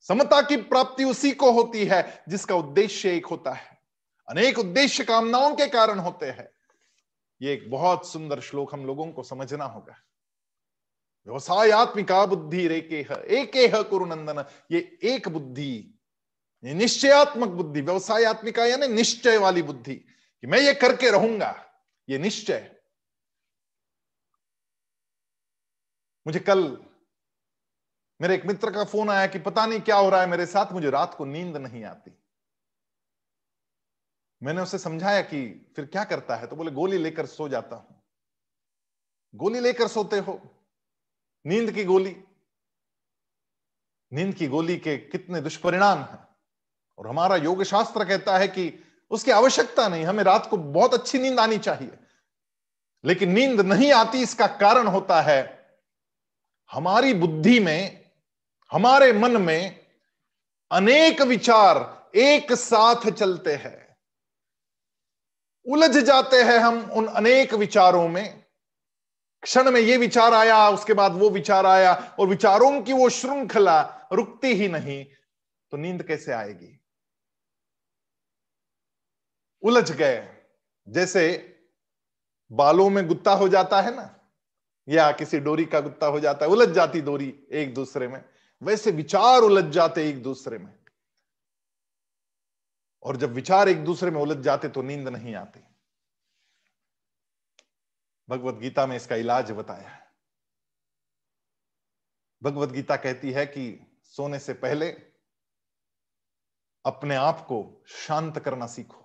[0.00, 3.78] समता की प्राप्ति उसी को होती है, जिसका उद्देश्य एक होता है।
[4.28, 6.48] अनेक उद्देश्य कामनाओं के कारण होते हैं।
[7.42, 9.96] ये एक बहुत सुंदर श्लोक हम लोगों को समझना होगा।
[11.26, 12.96] व्यवसायत्मिका बुद्धि रेके
[13.36, 13.52] एक
[13.90, 15.91] कुरुनंदन ये एक बुद्धि
[16.64, 21.54] निश्चयात्मक बुद्धि व्यवसायत्मिका यानी निश्चय वाली बुद्धि कि मैं ये करके रहूँगा,
[22.08, 22.70] ये निश्चय।
[26.26, 26.60] मुझे कल
[28.20, 30.72] मेरे एक मित्र का फ़ोन आया कि पता नहीं क्या हो रहा है मेरे साथ,
[30.72, 32.10] मुझे रात को नींद नहीं आती।
[34.42, 38.02] मैंने उसे समझाया कि फिर क्या करता है तो बोले, गोली लेकर सो जाता हूँ।
[39.34, 40.40] गोली लेकर सोते हो,
[41.44, 42.16] नींद की गोली।
[44.12, 46.26] नींद की गोली के कितने दुष्परिणाम हैं।
[47.02, 51.18] और हमारा योग शास्त्र कहता है कि उसकी आवश्यकता नहीं, हमें रात को बहुत अच्छी
[51.18, 51.90] नींद आनी चाहिए।
[53.04, 55.66] लेकिन नींद नहीं आती, इसका कारण होता है
[56.72, 58.10] हमारी बुद्धि में,
[58.72, 59.86] हमारे मन में
[60.70, 63.96] अनेक विचार एक साथ चलते हैं।
[65.66, 68.44] उलझ जाते हैं हम उन अनेक विचारों में।
[69.42, 74.08] क्षण में ये विचार आया, उसके बाद वो विचार आया, और विचारों की वो श्रृंखला
[74.12, 75.04] रुकती ही नहीं
[75.72, 76.78] तो नींद कैसे आएगी?
[79.62, 80.44] उलझ गए
[80.88, 81.48] जैसे
[82.52, 84.30] बालों में गुत्ता हो जाता है ना,
[84.88, 88.24] या किसी डोरी का गुत्ता हो जाता है, उलझ जाती डोरी एक दूसरे में।
[88.62, 90.78] वैसे विचार उलझ जाते एक दूसरे में।
[93.02, 95.60] और जब विचार एक दूसरे में उलझ जाते तो नींद नहीं आती।
[98.28, 100.12] भगवत गीता में इसका इलाज बताया है।
[102.42, 104.90] भगवत गीता कहती है कि सोने से पहले
[106.84, 109.01] अपने आप को शांत करना सीखो।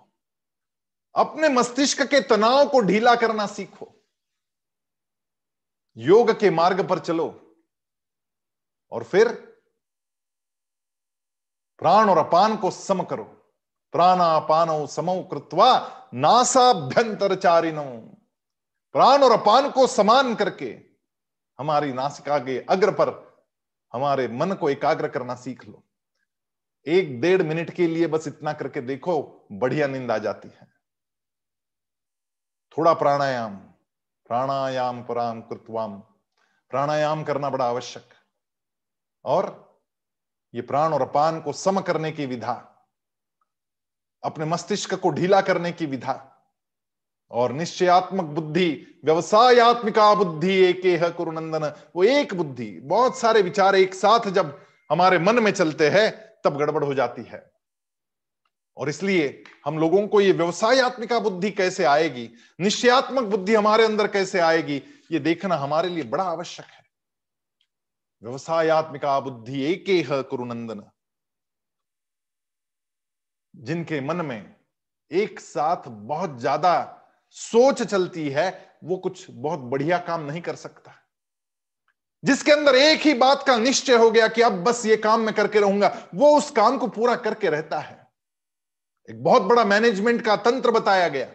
[1.17, 3.93] अपने मस्तिष्क के तनाव को ढीला करना सीखो।
[5.97, 7.55] योग के मार्ग पर चलो।
[8.91, 9.27] और फिर
[11.79, 13.23] प्राण और अपान को सम करो।
[13.91, 15.69] प्राणापानो समो कृत्वा
[16.13, 17.83] नासाभ्यंतर चारिनो
[18.93, 20.79] प्राण और अपान को समान करके
[21.59, 23.09] हमारी नासिका के अग्र पर
[23.93, 25.83] हमारे मन को एकाग्र करना सीख लो।
[26.87, 30.66] एक डेढ़ मिनट के लिए बस इतना करके देखो, बढ़िया नींद आ जाती है।
[32.77, 33.55] थोड़ा प्राणायाम
[34.29, 35.97] प्राणायाम पराम कृत्वाम
[36.71, 38.03] प्राणायाम करना बड़ा आवश्यक।
[39.25, 39.45] और
[40.53, 42.53] ये प्राण और अपान को सम करने की विधा,
[44.23, 46.33] अपने मस्तिष्क को ढीला करने की विधा,
[47.31, 48.69] और निश्चयात्मक बुद्धि,
[49.05, 50.81] व्यवसायत्मिका बुद्धि, एक
[51.17, 54.57] कुरुनंदन, वो एक बुद्धि, बहुत सारे विचार एक साथ जब
[54.91, 56.09] हमारे मन में चलते हैं,
[56.43, 57.56] तब गड़बड़ हो जाती है।
[58.77, 62.29] और इसलिए हम लोगों को ये व्यवसायत्मिका बुद्धि कैसे आएगी?
[62.59, 64.81] निश्चयात्मक बुद्धि हमारे अंदर कैसे आएगी?
[65.11, 66.85] ये देखना हमारे लिए बड़ा आवश्यक है।
[68.21, 69.85] व्यवसायत्मिका बुद्धि एक
[70.29, 70.83] कुरुनंदन।
[73.53, 74.55] जिनके मन में
[75.11, 76.93] एक साथ बहुत ज़्यादा
[77.31, 80.93] सोच चलती है, वो कुछ बहुत बढ़िया काम नहीं कर सकता।
[82.23, 85.33] जिसके अंदर एक ही बात का निश्चय हो गया कि अब बस ये काम मैं
[85.35, 88.06] करके रहूँगा, वो उस काम को पूरा करके रहता है।
[89.09, 91.31] एक बहुत बड़ा मैनेजमेंट का तंत्र बताया गया।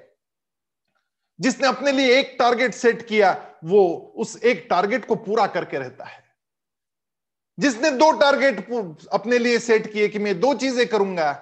[1.38, 3.30] जिसने अपने लिए एक टारगेट सेट किया,
[3.64, 6.20] वो उस एक टारगेट को पूरा करके रहता है।
[7.58, 8.68] जिसने दो टारगेट
[9.12, 11.32] अपने लिए सेट किए कि मैं दो चीज़ें करूँगा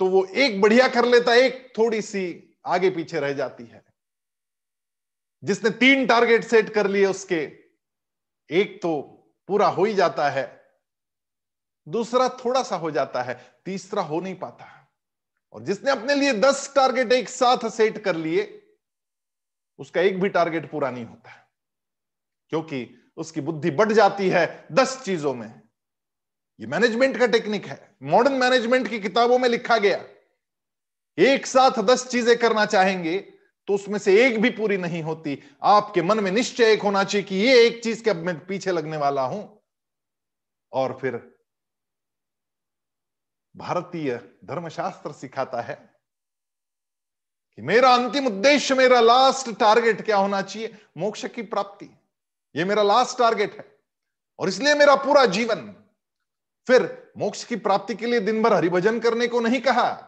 [0.00, 3.82] तो वो एक बढ़िया कर लेता, एक थोड़ी सी आगे पीछे रह जाती है।
[5.42, 7.40] जिसने तीन टारगेट सेट कर लिए, उसके
[8.50, 9.00] एक तो
[9.48, 10.44] पूरा हो ही जाता है,
[11.86, 14.79] दूसरा थोड़ा सा हो जाता है, तीसरा हो नहीं पाता।
[15.52, 18.42] और जिसने अपने लिए दस टारगेट एक साथ सेट कर लिए,
[19.78, 21.30] उसका एक भी टारगेट पूरा नहीं होता
[22.52, 22.86] क्योंकि
[23.18, 25.48] उसकी बुद्धि बढ़ जाती है दस चीज़ों में।
[26.60, 30.04] ये मैनेजमेंट का टेक्निक है। मॉडर्न मैनेजमेंट की किताबों में लिखा गया,
[31.18, 33.18] एक साथ दस चीज़ें करना चाहेंगे
[33.68, 37.26] तो उसमें से एक भी पूरी नहीं होती। आपके मन में निश्चय एक होना चाहिए
[37.26, 39.42] कि ये एक चीज़ के अब मैं पीछे लगने वाला हूँ।
[40.72, 41.16] और फिर
[43.56, 45.94] भारतीय धर्मशास्त्र सिखाता है
[47.56, 50.86] कि मेरा अंतिम उद्देश्य, मेरा लास्ट टारगेट क्या होना चाहिए?
[50.96, 51.90] मोक्ष की प्राप्ति।
[52.56, 53.78] ये मेरा लास्ट टारगेट है।
[54.38, 55.74] और इसलिए मेरा पूरा जीवन
[56.66, 60.06] फिर मोक्ष की प्राप्ति के लिए दिन भर हरिभजन करने को नहीं कहा।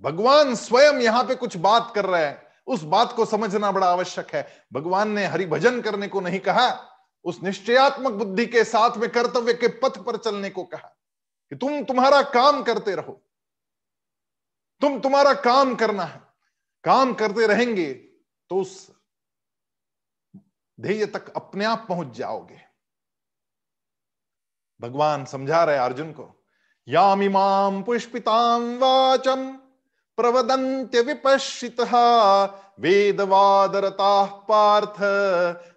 [0.00, 4.34] भगवान स्वयं यहाँ पे कुछ बात कर रहे हैं। उस बात को समझना बड़ा आवश्यक
[4.34, 6.88] है। भगवान ने हरिभजन करने को नहीं कहा।
[7.24, 11.01] उस निश्चयात्मक बुद्धि के साथ में कर्तव्य के पथ पर चलने को कहा।
[11.52, 13.12] कि तुम तुम्हारा काम करते रहो।
[14.80, 16.20] तुम तुम्हारा काम करना है।
[16.84, 17.92] काम करते रहेंगे
[18.50, 18.90] तो उस
[20.80, 22.60] ध्येय तक अपने आप पहुँच जाओगे।
[24.80, 26.44] भगवान समझा रहे अर्जुन को
[26.88, 29.52] यामिमाम पुष्पिताम वाचम
[30.18, 31.80] प्रवदंत्य विपश्चित,
[32.80, 34.96] वेदवादरता पार्थ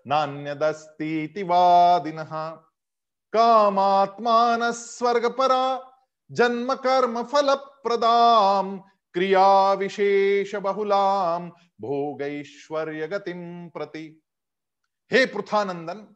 [0.07, 2.17] नान्यदस्ती वादिन।
[3.35, 5.91] कामात्मान स्वर्ग परा
[6.31, 8.77] जन्म कर्म फल प्रदाम
[9.13, 11.49] क्रिया विशेष बहुलाम
[11.81, 14.23] भोगैश्वर्य गतिम प्रति।
[15.11, 16.15] हे पृथानंदन,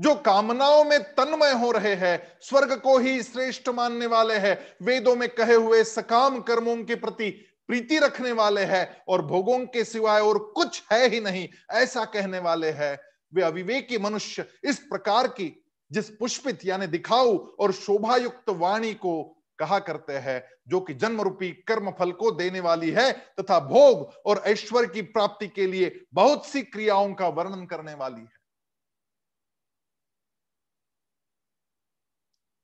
[0.00, 5.16] जो कामनाओं में तन्मय हो रहे हैं, स्वर्ग को ही श्रेष्ठ मानने वाले हैं, वेदों
[5.16, 7.30] में कहे हुए सकाम कर्मों के प्रति
[7.68, 12.38] प्रीति रखने वाले हैं, और भोगों के सिवाय और कुछ है ही नहीं, ऐसा कहने
[12.38, 12.98] वाले हैं,
[13.34, 19.22] वे अविवेकी मनुष्य, इस प्रकार की जिस पुष्पित यानी दिखाऊ और शोभायुक्त वाणी को
[19.58, 24.12] कहा करते हैं, जो कि जन्म रूपी कर्म फल को देने वाली है, तथा भोग
[24.26, 28.38] और ऐश्वर्य की प्राप्ति के लिए बहुत सी क्रियाओं का वर्णन करने वाली है।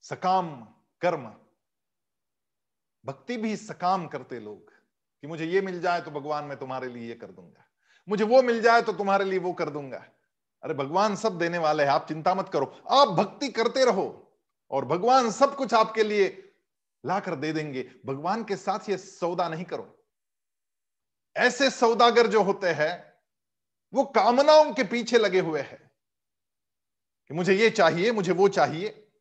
[0.03, 0.65] सकाम
[1.01, 1.35] कर्म।
[3.05, 4.73] भक्ति भी सकाम करते लोग
[5.23, 7.65] कि मुझे ये मिल जाए तो भगवान मैं तुम्हारे लिए ये कर दूँगा।
[8.09, 10.05] मुझे वो मिल जाए तो तुम्हारे लिए वो कर दूँगा।
[10.67, 14.37] अरे, भगवान सब देने वाले हैं, आप चिंता मत करो। आप भक्ति करते रहो
[14.71, 16.55] और भगवान सब कुछ आपके लिए
[17.07, 20.05] लाकर दे देंगे। भगवान के साथ ये सौदा नहीं करो।
[21.37, 23.21] ऐसे सौदागर जो होते हैं,
[23.95, 25.91] वो कामनाओं के पीछे लगे हुए हैं
[27.29, 29.13] कि मुझे ये चाहिए, मुझे वो चाहिए।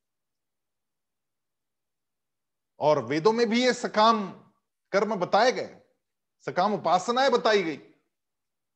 [2.79, 4.31] और वेदों में भी ये सकाम
[4.91, 5.81] कर्म बताए गए,
[6.45, 7.79] सकाम उपासनाएँ बताई गई,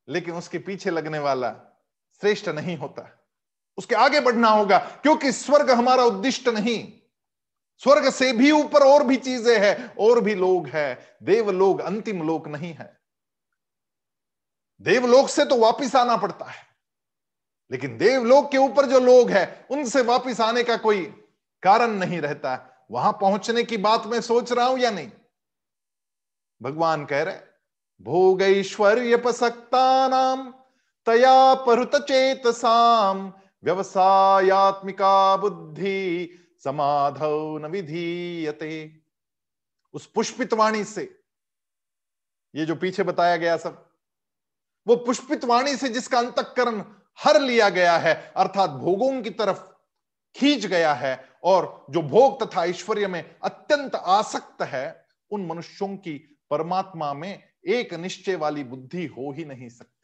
[0.07, 1.65] लेकिन उसके पीछे लगने वाला
[2.21, 3.25] श्रेष्ठ नहीं होता।
[3.77, 6.93] उसके आगे बढ़ना होगा, क्योंकि स्वर्ग हमारा उद्दिष्ट नहीं।
[7.77, 12.47] स्वर्ग से भी ऊपर और भी चीज़ें हैं, और भी लोग हैं। देवलोक अंतिम लोक
[12.47, 12.99] नहीं है।
[14.81, 16.69] देवलोक से तो वापिस आना पड़ता है।
[17.71, 21.05] लेकिन देवलोक के ऊपर जो लोग हैं, उनसे वापिस आने का कोई
[21.63, 25.11] कारण नहीं रहता। वहाँ पहुँचने की बात मैं सोच रहा हूँ या नहीं?
[26.61, 27.35] भगवान कह रहे
[28.01, 30.53] भोग ऐश्वर्य पसक्ता नाम
[31.09, 36.29] तया परुत चेतसाम व्यवसायत्मिका बुद्धि
[36.63, 39.01] समाधव न विधीयते।
[39.93, 41.03] उस पुष्पित वाणी से,
[42.55, 43.89] ये जो पीछे बताया गया सब,
[44.87, 46.83] वो पुष्पित वाणी से जिसका अंतकरण
[47.19, 49.63] हर लिया गया है, अर्थात भोगों की तरफ़
[50.35, 56.17] खींच गया है, और जो भोग तथा ऐश्वर्य में अत्यंत आसक्त है, उन मनुष्यों की
[56.49, 59.98] परमात्मा में एक निश्चय वाली बुद्धि हो ही नहीं सकती।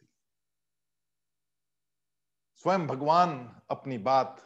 [2.66, 3.32] स्वयं भगवान
[3.70, 4.36] अपनी बात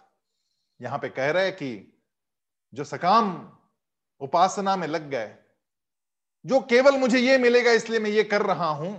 [0.81, 1.69] यहाँ पे कह रहे कि
[2.73, 3.31] जो सकाम
[4.21, 5.31] उपासना में लग गए,
[6.45, 8.93] जो केवल मुझे ये मिलेगा इसलिए मैं ये कर रहा हूँ,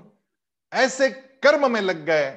[0.72, 2.34] ऐसे कर्म में लग गए,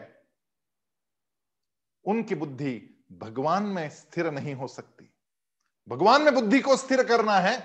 [2.05, 2.75] उनकी बुद्धि
[3.15, 5.11] भगवान में स्थिर नहीं हो सकती।
[5.89, 7.59] भगवान में बुद्धि को स्थिर करना है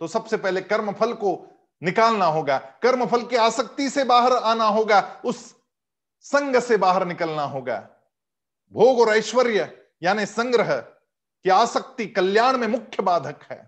[0.00, 1.36] तो सबसे पहले कर्म फल को
[1.82, 5.54] निकालना होगा कर्म फल की आसक्ति से बाहर आना होगा, उस
[6.26, 7.86] संग से बाहर निकलना होगा।
[8.72, 9.70] भोग और ऐश्वर्य
[10.02, 13.58] यानी संग्रह, की आसक्ति कल्याण में मुख्य बाधक है।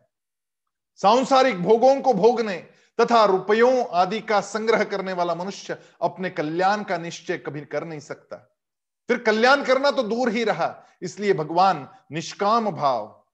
[1.01, 2.57] सांसारिक भोगों को भोगने
[2.99, 8.01] तथा रुपयों आदि का संग्रह करने वाला मनुष्य अपने कल्याण का निश्चय कभी कर नहीं
[8.01, 8.37] सकता।
[9.09, 13.25] फिर कल्याण करना तो दूर ही रहा, इसलिए भगवान निष्काम भाव,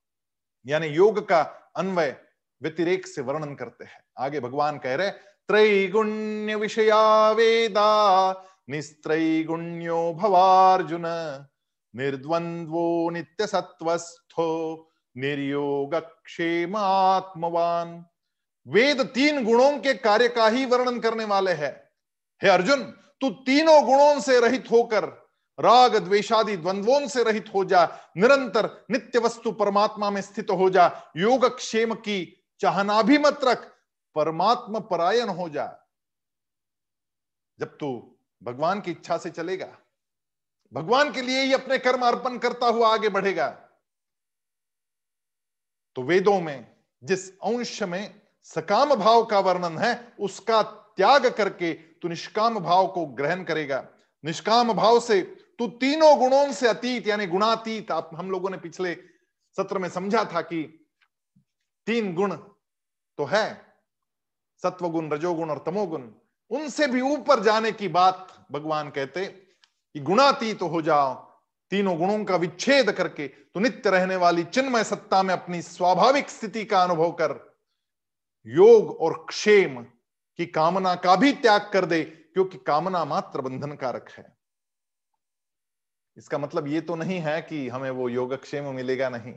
[0.67, 1.41] यानी योग का
[1.77, 2.17] अन्वय
[2.63, 8.33] व्यतिरेक से वर्णन करते हैं। आगे भगवान कह रहे त्रैगुण्य विषया वेदा,
[8.71, 11.05] निस्त्रैगुण्यो भवार्जुन
[11.95, 14.49] निर्द्वंद्वो नित्य सत्वस्थो
[15.17, 18.05] निर्योग क्षेम आत्मवान
[18.67, 21.93] वेद तीन गुणों के कार्य का ही वर्णन करने वाले है।
[22.43, 22.83] हे अर्जुन,
[23.21, 25.05] तू तीनों गुणों से रहित होकर,
[25.59, 27.85] राग द्वेषादि द्वंद्वों से रहित हो जा,
[28.17, 33.71] निरंतर नित्य वस्तु परमात्मा में स्थित हो जा योग क्षेम की चाहना भी मत रख
[34.17, 35.67] परमात्मा परायण हो जा।
[37.59, 39.77] जब तू भगवान की इच्छा से चलेगा
[40.75, 43.49] भगवान के लिए ही अपने कर्म अर्पण करता हुआ आगे बढ़ेगा।
[45.97, 52.09] तो वेदों में, जिस अंश में सकाम भाव का वर्णन है, उसका त्याग करके तू
[52.09, 53.87] निष्काम भाव को ग्रहण करेगा।
[54.25, 55.23] निष्काम भाव से
[55.59, 58.95] तू तीनों गुणों से अतीत, यानी गुणातीत, आप, हम लोगों ने पिछले
[59.57, 60.87] सत्र में समझा था कि
[61.87, 62.37] तीन गुण
[63.17, 63.75] तो है,
[64.63, 66.11] सत्वगुण, रजोगुण और तमोगुण।
[66.51, 69.44] उनसे भी ऊपर जाने की बात भगवान कहते
[69.95, 71.15] कि गुणातीत तो हो जाओ,
[71.73, 76.65] तीनों गुणों का विच्छेद करके तो नित्य रहने वाली चिन्मय सत्ता में अपनी स्वाभाविक स्थिति
[76.65, 77.33] का अनुभव कर,
[78.47, 79.83] योग और क्षेम
[80.39, 84.27] की कामना का भी त्याग कर दे, क्योंकि कामना मात्र बंधन कारक है।
[86.17, 89.35] इसका मतलब ये तो नहीं है कि हमें वो योगक्षेम मिलेगा नहीं।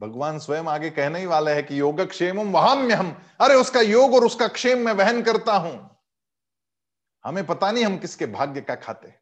[0.00, 4.24] भगवान स्वयं आगे कहने ही वाले हैं कि योगक्षेम वहाम्य हम अरे उसका योग और
[4.24, 5.74] उसका क्षेम में वहन करता हूँ।
[7.24, 9.14] हमें पता नहीं हम किसके भाग्य का खाते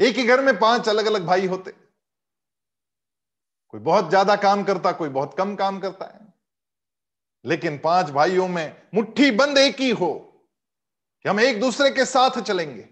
[0.00, 1.70] एक ही घर में पाँच अलग अलग भाई होते।
[3.70, 6.28] कोई बहुत ज़्यादा काम करता, कोई बहुत कम काम करता है।
[7.44, 10.12] लेकिन पाँच भाइयों में मुट्ठी बंद एक ही हो
[11.24, 12.82] कि हम एक दूसरे के साथ चलेंगे।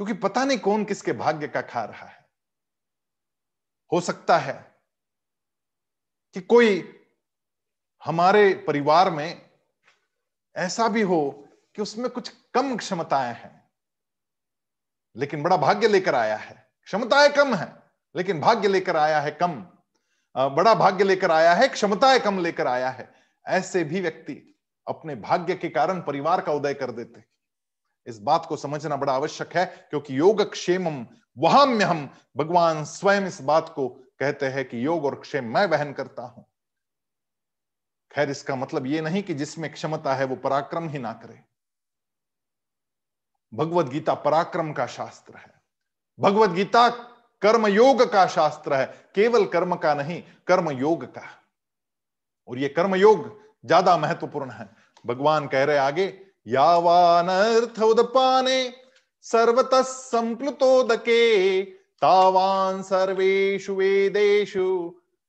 [0.00, 2.24] क्योंकि पता नहीं कौन किसके भाग्य का खा रहा है।
[3.92, 4.54] हो सकता है
[6.36, 6.82] कि कोई
[8.04, 9.42] हमारे परिवार में
[10.56, 13.53] ऐसा भी हो कि उसमें कुछ कम क्षमताएँ हैं।
[15.16, 16.54] लेकिन बड़ा भाग्य लेकर आया है।
[16.88, 17.68] क्षमताएँ कम है,
[18.14, 19.52] लेकिन भाग्य लेकर आया है कम।
[20.36, 23.08] बड़ा भाग्य लेकर आया है, क्षमताएँ कम लेकर आया है।
[23.46, 24.34] ऐसे भी व्यक्ति
[24.86, 27.22] अपने भाग्य के कारण परिवार का उदय कर देते
[28.06, 31.04] इस बात को समझना बड़ा आवश्यक है, क्योंकि योग क्षेमम
[31.36, 33.88] वहाँ में हम भगवान स्वयं इस बात को
[34.20, 36.44] कहते हैं कि योग और क्षेम मैं वहन करता हूँ।
[38.10, 41.40] खैर, इसका मतलब ये नहीं कि जिसमें क्षमता है वो पराक्रम ही ना करे।
[43.54, 45.52] भगवत गीता पराक्रम का शास्त्र है।
[46.18, 46.88] भगवत गीता
[47.42, 48.84] कर्म योग का शास्त्र है।
[49.14, 51.28] केवल कर्म का नहीं कर्म योग का।
[52.48, 53.28] और ये कर्म योग
[53.66, 54.68] ज़्यादा महत्वपूर्ण है।
[55.04, 56.06] भगवान कह रहे आगे
[56.46, 58.72] यावान अर्थ उदपाने,
[59.24, 61.62] सर्वत संप्लुतोदके,
[62.02, 64.66] तावान सर्वेशु वेदेशु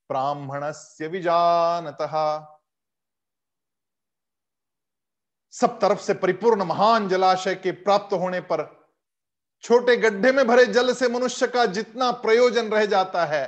[0.09, 2.15] ब्राह्मणस्य विजानतः।
[5.55, 8.63] सब तरफ़ से परिपूर्ण महान जलाशय के प्राप्त होने पर
[9.63, 13.45] छोटे गड्ढे में भरे जल से मनुष्य का जितना प्रयोजन रह जाता है,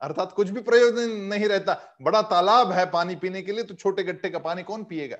[0.00, 4.02] अर्थात कुछ भी प्रयोजन नहीं रहता, बड़ा तालाब है पानी पीने के लिए तो छोटे
[4.02, 5.16] गड्ढे का पानी कौन पिएगा?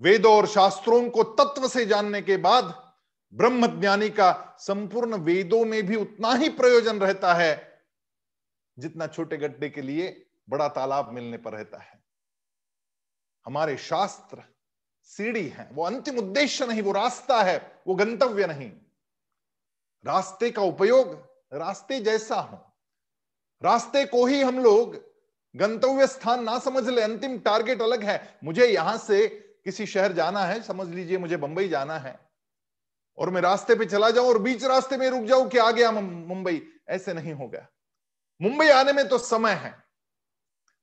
[0.00, 2.74] वेदों और शास्त्रों को तत्व से जानने के बाद
[3.32, 7.82] ब्रह्म ज्ञानी का संपूर्ण वेदों में भी उतना ही प्रयोजन रहता है,
[8.76, 12.01] जितना छोटे गड्ढे के लिए बड़ा तालाब मिलने पर रहता है।
[13.46, 14.42] हमारे शास्त्र
[15.08, 18.70] सीढ़ी है, वो अंतिम उद्देश्य नहीं, वो रास्ता है, वो गंतव्य नहीं।
[20.04, 21.12] रास्ते का उपयोग
[21.52, 22.56] रास्ते जैसा हो।
[23.62, 24.94] रास्ते को ही हम लोग
[25.54, 29.26] गंतव्य स्थान ना समझ ले, अंतिम टारगेट अलग है। मुझे यहाँ से
[29.64, 32.18] किसी शहर जाना है, समझ लीजिए मुझे बंबई जाना है,
[33.18, 35.90] और मैं रास्ते पे चला जाऊँ और बीच रास्ते में रुक जाऊँ कि आ गया
[35.90, 37.66] मुंबई, ऐसे नहीं होगा।
[38.40, 39.74] मुंबई आने में तो समय है,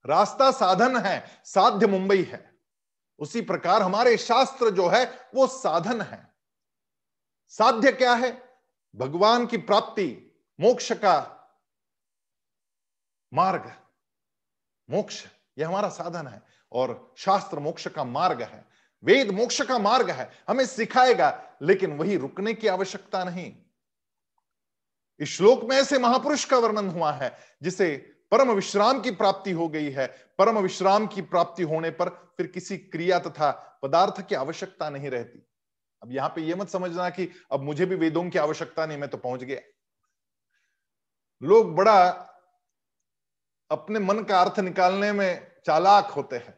[0.05, 2.48] रास्ता साधन है, साध्य मुंबई है।
[3.19, 6.33] उसी प्रकार हमारे शास्त्र जो है, वो साधन है।
[7.47, 8.59] साध्य क्या है?
[8.95, 11.35] भगवान की प्राप्ति, मोक्ष का
[13.33, 13.75] मार्ग।
[14.89, 16.41] मोक्ष, यह हमारा साधन है।
[16.71, 18.65] और शास्त्र मोक्ष का मार्ग है।
[19.03, 23.57] वेद मोक्ष का मार्ग है। हमें सिखाएगा, लेकिन वही रुकने की आवश्यकता नहीं।
[25.19, 29.67] इस श्लोक में ऐसे महापुरुष का वर्णन हुआ है, जिसे परम विश्राम की प्राप्ति हो
[29.69, 30.07] गई है।
[30.37, 33.51] परम विश्राम की प्राप्ति होने पर फिर किसी क्रिया तथा
[33.83, 35.45] पदार्थ की आवश्यकता नहीं रहती।
[36.01, 39.09] अब यहाँ पे यह मत समझना कि अब मुझे भी वेदों की आवश्यकता नहीं, मैं
[39.09, 39.59] तो पहुँच गया।
[41.41, 42.09] लोग बड़ा
[43.71, 46.57] अपने मन का अर्थ निकालने में चालाक होते हैं।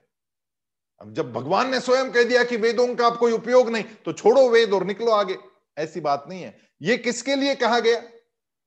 [1.01, 4.13] अब जब भगवान ने स्वयं कह दिया कि वेदों का आप कोई उपयोग नहीं तो
[4.13, 5.37] छोड़ो वेद और निकलो आगे।
[5.77, 8.01] ऐसी बात नहीं है। ये किसके लिए कहा गया?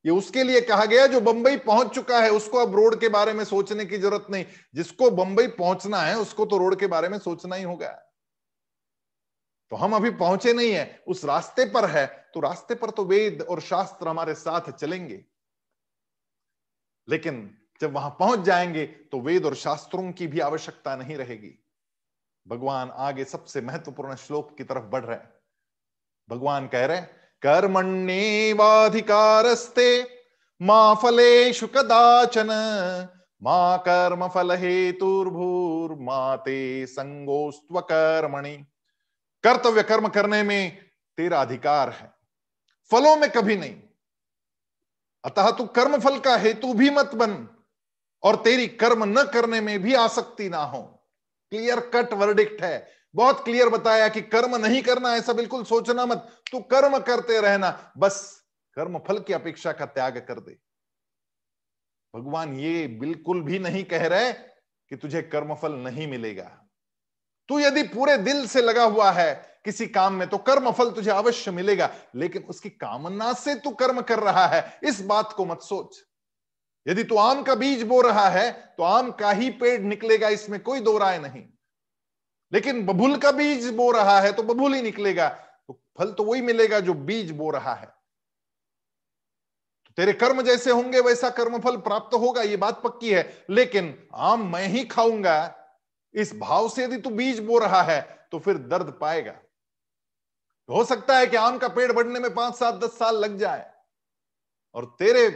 [0.05, 3.33] ये उसके लिए कहा गया जो बंबई पहुँच चुका है, उसको अब रोड के बारे
[3.33, 4.45] में सोचने की ज़रूरत नहीं।
[4.75, 7.89] जिसको बंबई पहुँचना है, उसको तो रोड के बारे में सोचना ही होगा।
[9.73, 13.43] तो हम अभी पहुँचे नहीं है, उस रास्ते पर है तो रास्ते पर तो वेद
[13.43, 15.25] और शास्त्र हमारे साथ चलेंगे।
[17.09, 21.59] लेकिन जब वहाँ पहुँच जाएँगे तो वेद और शास्त्रों की भी आवश्यकता नहीं रहेगी।
[22.47, 25.19] भगवान आगे सबसे महत्वपूर्ण श्लोक की तरफ़ बढ़ रहे
[26.29, 27.01] भगवान कह रहे
[27.45, 28.61] कर्मण्येवाधिकारस्ते
[30.61, 32.51] मा फलेषु कदाचन,
[33.43, 38.57] मा कर्म फल हेतुर्भूर्मा ते संगोस्त्व कर्मणि
[39.45, 40.63] कर्तव्य कर्म करने में
[41.19, 42.13] तेरा अधिकार है,
[42.91, 43.77] फलों में कभी नहीं।
[45.25, 47.49] अतः तू कर्म फल का हेतु भी मत बन
[48.23, 50.83] और तेरी कर्म न करने में भी आसक्ति ना हो।
[51.53, 52.77] क्लियर कट वर्डिक्ट है।
[53.15, 57.93] बहुत क्लियर बताया कि कर्म नहीं करना ऐसा बिल्कुल सोचना मत। तू कर्म करते रहना,
[57.99, 58.17] बस
[58.77, 60.59] कर्म फल की अपेक्षा का त्याग कर दे।
[62.15, 66.51] भगवान ये बिल्कुल भी नहीं कह रहे कि तुझे कर्मफल नहीं मिलेगा।
[67.49, 69.33] तू यदि पूरे दिल से लगा हुआ है
[69.65, 74.01] किसी काम में तो कर्म फल तुझे अवश्य मिलेगा, लेकिन उसकी कामना से तू कर्म
[74.03, 75.97] कर रहा है, इस बात को मत सोच।
[76.87, 80.61] यदि तू आम का बीज बो रहा है तो आम का ही पेड़ निकलेगा, इसमें
[80.63, 81.43] कोई दो राय नहीं।
[82.55, 86.43] लेकिन बबुल का बीज बो रहा है तो बबुल ही निकलेगा। तो फल तो वही
[86.43, 87.87] मिलेगा जो बीज बो रहा है।
[89.87, 94.09] तो तेरे कर्म जैसे होंगे वैसा कर्म फल प्राप्त होगा, ये बात पक्की है। लेकिन
[94.15, 95.55] आम मैं ही खाऊँगा,
[96.15, 98.01] इस भाव से यदि तू बीज बो रहा है
[98.33, 102.55] तो फिर दर्द पाएगा। तो हो सकता है कि आम का पेड़ बढ़ने में पाँच
[102.55, 103.71] सात, दस साल लग जाए,
[104.75, 105.29] और तेरे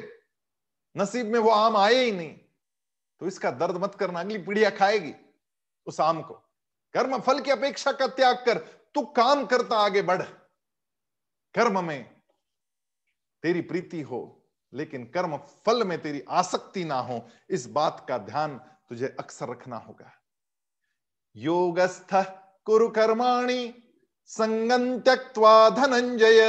[0.97, 2.35] नसीब में वो आम आए ही नहीं
[3.21, 5.15] तो इसका दर्द मत करना, अगली पीढ़ियाँ खाएगी
[5.87, 6.43] उस आम को।
[6.95, 8.59] कर्म फल की अपेक्षा का त्याग कर,
[8.95, 10.23] तू काम करता आगे बढ़।
[11.55, 12.21] कर्म में
[13.43, 18.59] तेरी प्रीति हो, लेकिन कर्म फल में तेरी आसक्ति ना हो, इस बात का ध्यान
[18.89, 20.13] तुझे अक्सर रखना होगा।
[21.37, 22.09] योगस्थ
[22.65, 23.83] कुरु कर्माणि
[24.27, 26.41] संगं त्यक्त्वा धनंजय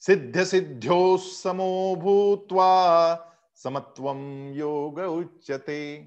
[0.00, 2.70] सिद्ध सिद्ध्यो समो भूत्वा
[3.54, 5.98] समत्वम योग उच्यते।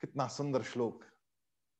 [0.00, 1.04] कितना सुंदर श्लोक।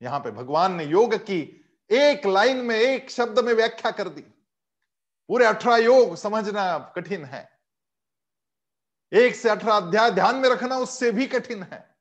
[0.04, 4.20] यहाँ पे भगवान ने योग की एक लाइन में, एक शब्द में व्याख्या कर दी।
[5.28, 7.60] पूरे अठारह योग समझना कठिन है।
[9.12, 11.96] एक से अठारह अध्याय ध्यान में रखना उससे भी कठिन है।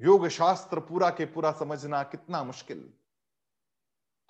[0.00, 2.92] योग शास्त्र पूरा के पूरा समझना कितना मुश्किल।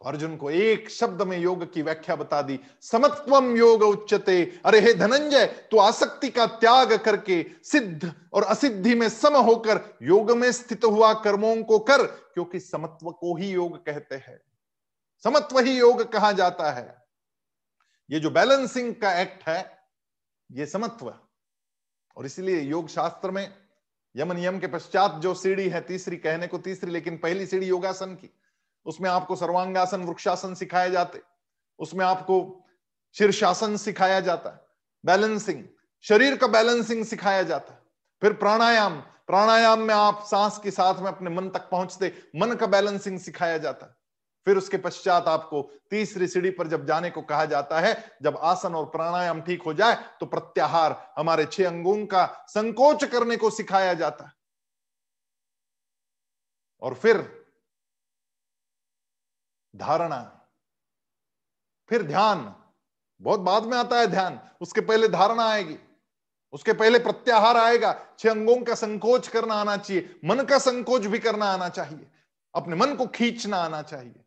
[0.01, 4.95] अर्जुन को एक शब्द में योग की व्याख्या बता दी समत्वम योग उच्चते अरे, हे
[4.95, 10.85] धनंजय तो आसक्ति का त्याग करके सिद्ध और असिद्धि में सम होकर योग में स्थित
[10.85, 14.41] हुआ कर्मों को कर, क्योंकि समत्व को ही योग कहते हैं।
[15.25, 17.05] समत्व ही योग कहा जाता है।
[18.11, 19.79] ये जो बैलेंसिंग का एक्ट है,
[20.51, 21.15] ये समत्व।
[22.17, 23.55] और इसलिए योग शास्त्र में
[24.17, 28.15] यम नियम के पश्चात जो सीढ़ी है तीसरी, कहने को तीसरी, लेकिन पहली सीढ़ी योगासन
[28.15, 28.40] की।
[28.87, 31.21] उसमें आपको सर्वांगासन, वृक्षासन सिखाए जाते।
[31.79, 32.67] उसमें आपको
[33.15, 34.67] शीर्षासन सिखाया जाता। है
[35.05, 35.65] बैलेंसिंग,
[36.05, 37.83] शरीर का बैलेंसिंग सिखाया जाता। है
[38.23, 42.67] फिर प्राणायाम प्राणायाम में आप सांस के साथ में अपने मन तक पहुँचते, मन का
[42.67, 43.95] बैलेंसिंग सिखाया जाता। है
[44.47, 48.75] फिर उसके पश्चात आपको तीसरी सीढ़ी पर जब जाने को कहा जाता है, जब आसन
[48.75, 53.95] और प्राणायाम ठीक हो जाए तो प्रत्याहार, हमारे छह अंगों का संकोच करने को सिखाया
[53.95, 54.33] जाता। है
[56.83, 57.40] और फिर
[59.77, 60.41] धारणा,
[61.89, 62.55] फिर ध्यान।
[63.21, 65.79] बहुत बाद में आता है ध्यान। उसके पहले धारणा आएगी।
[66.53, 71.19] उसके पहले प्रत्याहार आएगा। छह अंगों का संकोच करना आना चाहिए। मन का संकोच भी
[71.19, 72.11] करना आना चाहिए।
[72.55, 74.25] अपने मन को खींचना आना चाहिए।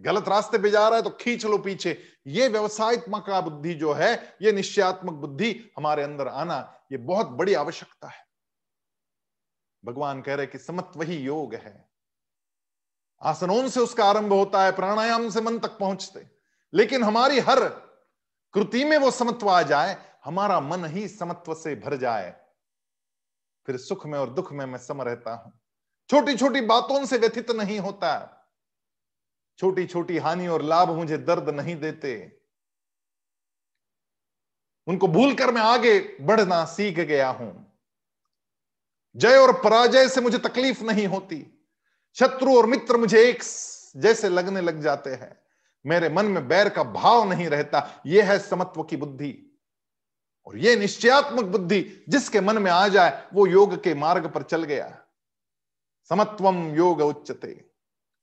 [0.00, 4.36] गलत रास्ते पे जा रहा है तो खींच लो पीछे। ये व्यवसायत्मक बुद्धि जो है,
[4.42, 8.26] ये निश्चयात्मक बुद्धि हमारे अंदर आना, ये बहुत बड़ी आवश्यकता है।
[9.84, 11.88] भगवान कह रहे कि समत्व ही योग है।
[13.22, 16.30] आसनों से उसका आरंभ होता है, प्राणायाम से मन तक पहुँचते।
[16.74, 17.68] लेकिन हमारी हर
[18.54, 22.40] कृति में वो समत्व आ जाए, हमारा मन ही समत्व से भर जाए।
[23.66, 25.60] फिर सुख में और दुख में मैं सम रहता हूँ।
[26.10, 28.32] छोटी छोटी बातों से व्यथित नहीं होता।
[29.58, 32.40] छोटी छोटी हानि और लाभ मुझे दर्द नहीं देते।
[34.86, 37.80] उनको भूलकर मैं आगे बढ़ना सीख गया हूँ।
[39.16, 41.55] जय और पराजय से मुझे तकलीफ़ नहीं होती।
[42.18, 43.42] शत्रु और मित्र मुझे एक
[43.96, 45.40] जैसे लगने लग जाते हैं।
[45.86, 49.58] मेरे मन में बैर का भाव नहीं रहता। यह है समत्व की बुद्धि।
[50.46, 54.64] और यह निश्चयात्मक बुद्धि जिसके मन में आ जाए, वो योग के मार्ग पर चल
[54.64, 55.02] गया।
[56.08, 57.64] समत्वम योग उच्चते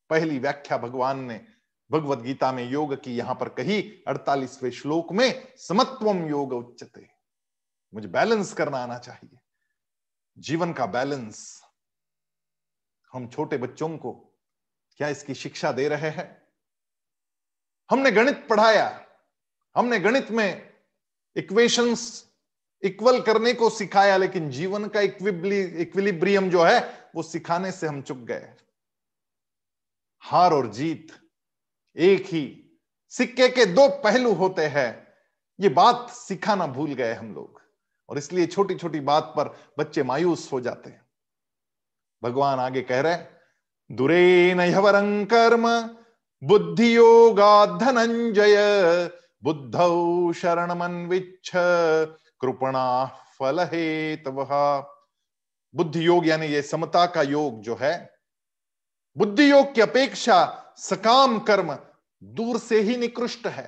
[0.10, 1.46] पहली व्याख्या भगवान ने
[1.92, 7.10] भगवत गीता में योग की यहाँ पर कही, अड़तालीसवें श्लोक में, समत्वम योग उच्चते
[7.94, 9.40] मुझे बैलेंस करना आना चाहिए।
[10.38, 11.63] जीवन का बैलेंस।
[13.14, 14.12] हम छोटे बच्चों को
[15.00, 16.42] क्या इसकी शिक्षा दे रहे हैं?
[17.90, 19.06] हमने गणित पढ़ाया,
[19.76, 20.74] हमने गणित में
[21.36, 22.32] इक्वेशंस
[22.84, 26.80] इक्वल करने को सिखाया, लेकिन जीवन का इक्विबली इक्विलिब्रियम जो है,
[27.16, 28.54] वो सिखाने से हम चुक गए।
[30.24, 31.12] हार और जीत
[31.96, 32.44] एक ही,
[33.12, 35.08] सिक्के के दो पहलू होते हैं।
[35.60, 37.62] ये बात सिखाना भूल गए हम लोग,
[38.10, 41.03] और इसलिए छोटी छोटी बात पर बच्चे मायूस हो जाते हैं।
[42.24, 43.16] भगवान आगे कह रहे
[43.90, 45.68] दुरे नवरं कर्म
[46.42, 48.56] बुद्धि योगा धनंजय
[49.44, 49.76] बुद्ध
[50.36, 51.52] शरणमन्विच्छ,
[52.42, 53.06] कृपणा
[53.40, 54.28] फल हेत
[55.74, 57.94] बुद्धि योग यानी ये समता का योग जो है
[59.16, 60.38] बुद्धि योग की अपेक्षा
[60.80, 61.74] सकाम कर्म
[62.22, 63.68] दूर से ही निकृष्ट है,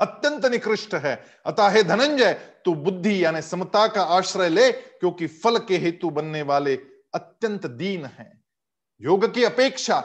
[0.00, 1.14] अत्यंत निकृष्ट है।
[1.46, 2.32] अतः हे धनंजय,
[2.64, 6.76] तू बुद्धि यानी समता का आश्रय ले, क्योंकि फल के हेतु बनने वाले
[7.14, 8.42] अत्यंत दीन है।
[9.00, 10.00] योग की अपेक्षा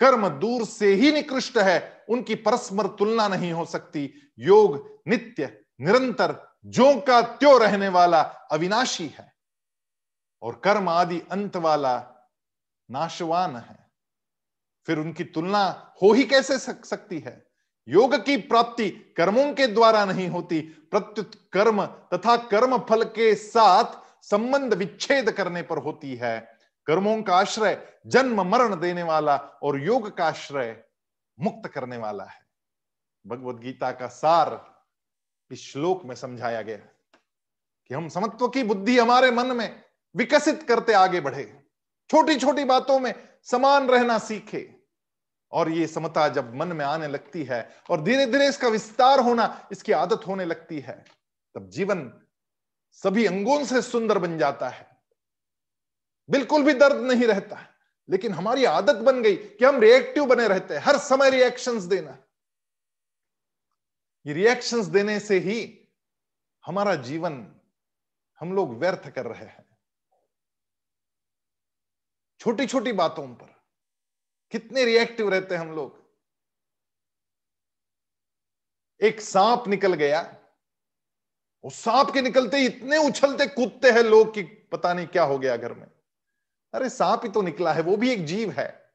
[0.00, 6.54] कर्म दूर से ही निकृष्ट है, उनकी परस्पर तुलना नहीं हो सकती। योग नित्य, निरंतर
[6.66, 9.32] जो का त्यो रहने वाला अविनाशी है।
[10.42, 12.12] और कर्म आदि अंत वाला
[12.90, 13.90] नाशवान है।
[14.86, 17.46] फिर उनकी तुलना हो ही कैसे सक, सकती है?
[17.88, 24.05] योग की प्राप्ति कर्मों के द्वारा नहीं होती। प्रत्युत कर्म तथा कर्म फल के साथ
[24.26, 26.38] संबंध विच्छेद करने पर होती है।
[26.86, 30.84] कर्मों का आश्रय जन्म मरण देने वाला और योग का आश्रय
[31.38, 32.40] मुक्त करने वाला है।
[33.24, 34.60] भगवत गीता का सार
[35.50, 39.82] इस श्लोक में समझाया गया कि हम समत्व की बुद्धि हमारे मन में
[40.14, 41.44] विकसित करते आगे बढ़े।
[42.10, 43.12] छोटी छोटी बातों में
[43.42, 44.68] समान रहना सीखे
[45.52, 49.68] और ये समता जब मन में आने लगती है और धीरे धीरे इसका विस्तार होना,
[49.72, 51.04] इसकी आदत होने लगती है,
[51.54, 52.10] तब जीवन
[52.96, 54.96] सभी अंगों से सुंदर बन जाता है।
[56.30, 57.58] बिल्कुल भी दर्द नहीं रहता,
[58.08, 62.16] लेकिन हमारी आदत बन गई कि हम रिएक्टिव बने रहते हैं, हर समय रिएक्शंस देना।
[64.26, 65.88] ये रिएक्शंस देने से ही
[66.64, 67.60] हमारा जीवन
[68.40, 69.64] हम लोग व्यर्थ कर रहे हैं।
[72.40, 73.54] छोटी छोटी बातों पर
[74.50, 76.04] कितने रिएक्टिव रहते हैं हम लोग।
[79.00, 80.35] एक सांप निकल गया
[81.66, 85.56] उस सांप के निकलते इतने उछलते कूदते हैं लोग कि पता नहीं क्या हो गया
[85.56, 85.86] घर में।
[86.74, 88.92] अरे सांप ही तो निकला है, वो भी एक जीव है।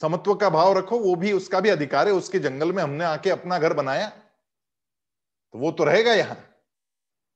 [0.00, 3.30] समत्व का भाव रखो, वो भी उसका भी अधिकार है, उसके जंगल में हमने आके
[3.30, 4.08] अपना घर बनाया।
[5.52, 6.50] तो वो तो रहेगा यहाँ।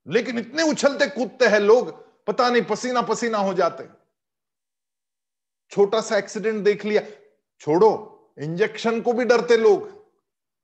[0.06, 3.84] लेकिन इतने उछलते कूदते हैं लोग, पता नहीं पसीना पसीना हो जाते।
[5.70, 7.02] छोटा सा एक्सीडेंट देख लिया।
[7.60, 10.06] छोड़ो इंजेक्शन को भी डरते लोग।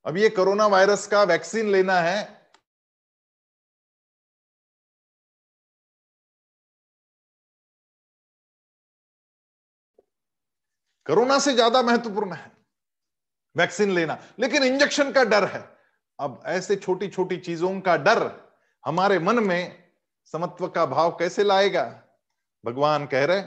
[0.05, 2.44] अब ये कोरोना वायरस का वैक्सीन लेना है
[11.07, 12.53] कोरोना से ज़्यादा महत्वपूर्ण है।
[13.57, 15.63] वैक्सीन लेना। लेकिन इंजेक्शन का डर है।
[16.19, 18.31] अब ऐसे छोटी छोटी चीज़ों का डर
[18.85, 19.85] हमारे मन में
[20.33, 21.85] समत्व का भाव कैसे लाएगा?
[22.65, 23.43] भगवान कह रहे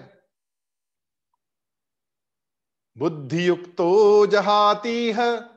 [2.96, 5.50] बुद्धि युक्तो जहाती है,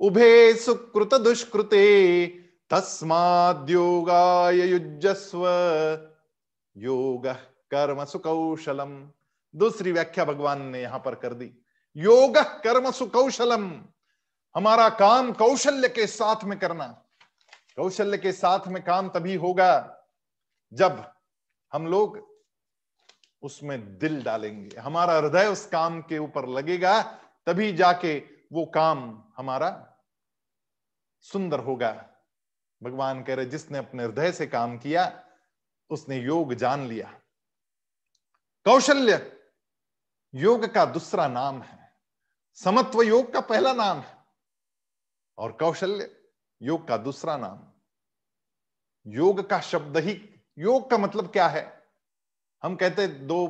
[0.00, 2.26] उभे सुकृत दुष्कृते
[2.70, 5.44] तस्माद्योगाय युजस्व
[6.76, 7.26] योग
[7.70, 8.92] कर्म सुकौशलम।
[9.54, 11.50] दूसरी व्याख्या भगवान ने यहाँ पर कर दी।
[11.96, 13.84] योग कर्म सुकौशलम
[14.54, 16.86] हमारा काम कौशल्य के साथ में करना।
[17.76, 20.02] कौशल्य के साथ में काम तभी होगा
[20.72, 21.14] जब
[21.72, 22.18] हम लोग
[23.42, 27.02] उसमें दिल डालेंगे। हमारा हृदय उस काम के ऊपर लगेगा,
[27.46, 28.18] तभी जाके
[28.52, 29.96] वो काम हमारा
[31.20, 31.90] सुंदर होगा।
[32.82, 35.24] भगवान कह रहे, जिसने अपने हृदय से काम किया,
[35.90, 37.12] उसने योग जान लिया।
[38.66, 39.33] कौशल्य
[40.36, 41.92] योग का दूसरा नाम है।
[42.54, 44.24] समत्व योग का पहला नाम है।
[45.38, 46.24] और कौशल्य
[46.62, 47.72] योग का दूसरा नाम।
[49.06, 51.86] योग का शब्द ही, योग का मतलब क्या है?
[52.62, 53.46] हम कहते दो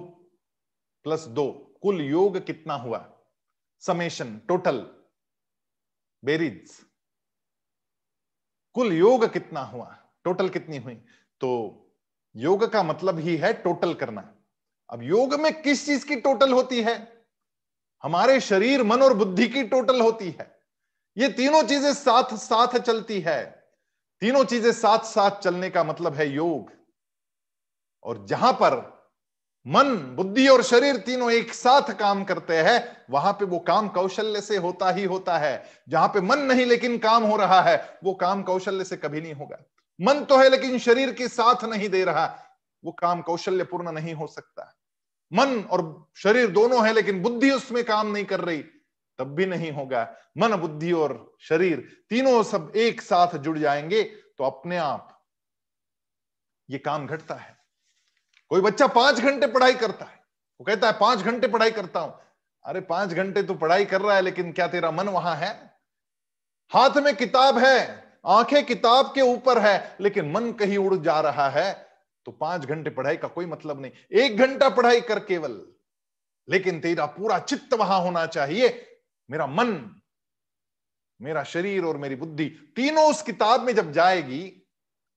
[1.05, 3.19] प्लस दो। कुल योग कितना हुआ?
[3.81, 5.05] समेशन टोटल
[6.25, 6.87] बेरीज
[8.75, 9.99] कुल योग कितना हुआ?
[10.25, 10.95] टोटल कितनी हुई?
[11.41, 11.81] तो
[12.37, 14.34] योग का मतलब ही है टोटल करना।
[14.91, 17.25] अब योग में किस चीज़ की टोटल होती है?
[18.03, 20.61] हमारे शरीर, मन और बुद्धि की टोटल होती है।
[21.19, 23.65] ये तीनों चीज़ें साथ साथ चलती है।
[24.21, 26.73] तीनों चीज़ें साथ साथ चलने का मतलब है योग।
[28.03, 28.95] और जहाँ पर
[29.67, 34.41] मन, बुद्धि और शरीर तीनों एक साथ काम करते हैं, वहाँ पे वो काम कौशल्य
[34.41, 38.15] से होता ही होता है। जहाँ पे मन नहीं, लेकिन काम हो रहा है, वो
[38.15, 39.59] काम कौशल्य से कभी नहीं होगा।
[40.01, 42.39] मन तो है, लेकिन शरीर के साथ नहीं दे रहा।
[42.85, 44.73] वो काम कौशल्य पूर्ण नहीं हो सकता।
[45.33, 45.83] मन और
[46.17, 48.63] शरीर दोनों है, लेकिन बुद्धि उसमें काम नहीं कर रही,
[49.19, 50.03] तब भी नहीं होगा।
[50.39, 54.03] मन, बुद्धि और शरीर तीनों सब एक साथ जुड़ जाएँगे
[54.39, 55.11] तो अपने आप
[56.69, 57.57] ये काम घटता है।
[58.51, 60.21] कोई बच्चा पाँच घंटे पढ़ाई करता है,
[60.61, 62.19] वो कहता है, पाँच घंटे पढ़ाई करता हूँ।
[62.65, 65.53] अरे, पाँच घंटे तो पढ़ाई कर रहा है, लेकिन क्या तेरा मन वहाँ है?
[66.73, 71.49] हाथ में किताब है, आँखें किताब के ऊपर है, लेकिन मन कहीं उड़ जा रहा
[71.51, 71.73] है।
[72.27, 75.61] तो पाँच घंटे पढ़ाई का कोई मतलब नहीं। एक घंटा पढ़ाई कर केवल,
[76.49, 78.69] लेकिन तेरा पूरा चित्त वहाँ होना चाहिए।
[79.29, 80.01] मेरा मन,
[81.21, 82.45] मेरा शरीर और मेरी बुद्धि
[82.77, 84.43] तीनों उस किताब में जब जाएगी,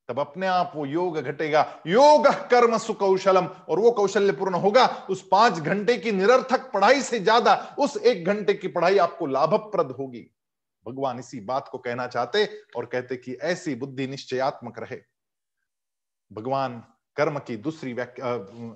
[0.09, 5.27] तब अपने आप वो योग घटेगा। योग कर्म सुकौशलम, और वो कौशल्य पूर्ण होगा। उस
[5.31, 10.25] पाँच घंटे की निरर्थक पढ़ाई से ज़्यादा उस एक घंटे की पढ़ाई आपको लाभप्रद होगी।
[10.85, 12.45] भगवान इसी बात को कहना चाहते
[12.75, 15.01] और कहते कि ऐसी बुद्धि निश्चयात्मक रहे।
[16.31, 16.83] भगवान
[17.18, 18.34] कर्म की दूसरी व्याख्या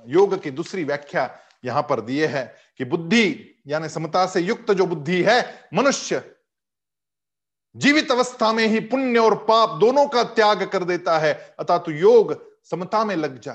[0.08, 1.30] योग की दूसरी व्याख्या
[1.66, 2.44] यहाँ पर दिए है
[2.78, 3.26] कि बुद्धि
[3.68, 6.24] यानी समता से युक्त जो बुद्धि है, मनुष्य
[7.76, 11.92] जीवित अवस्था में ही पुण्य और पाप दोनों का त्याग कर देता है। अतः तू
[11.92, 12.34] योग
[12.66, 13.54] समता में लग जा,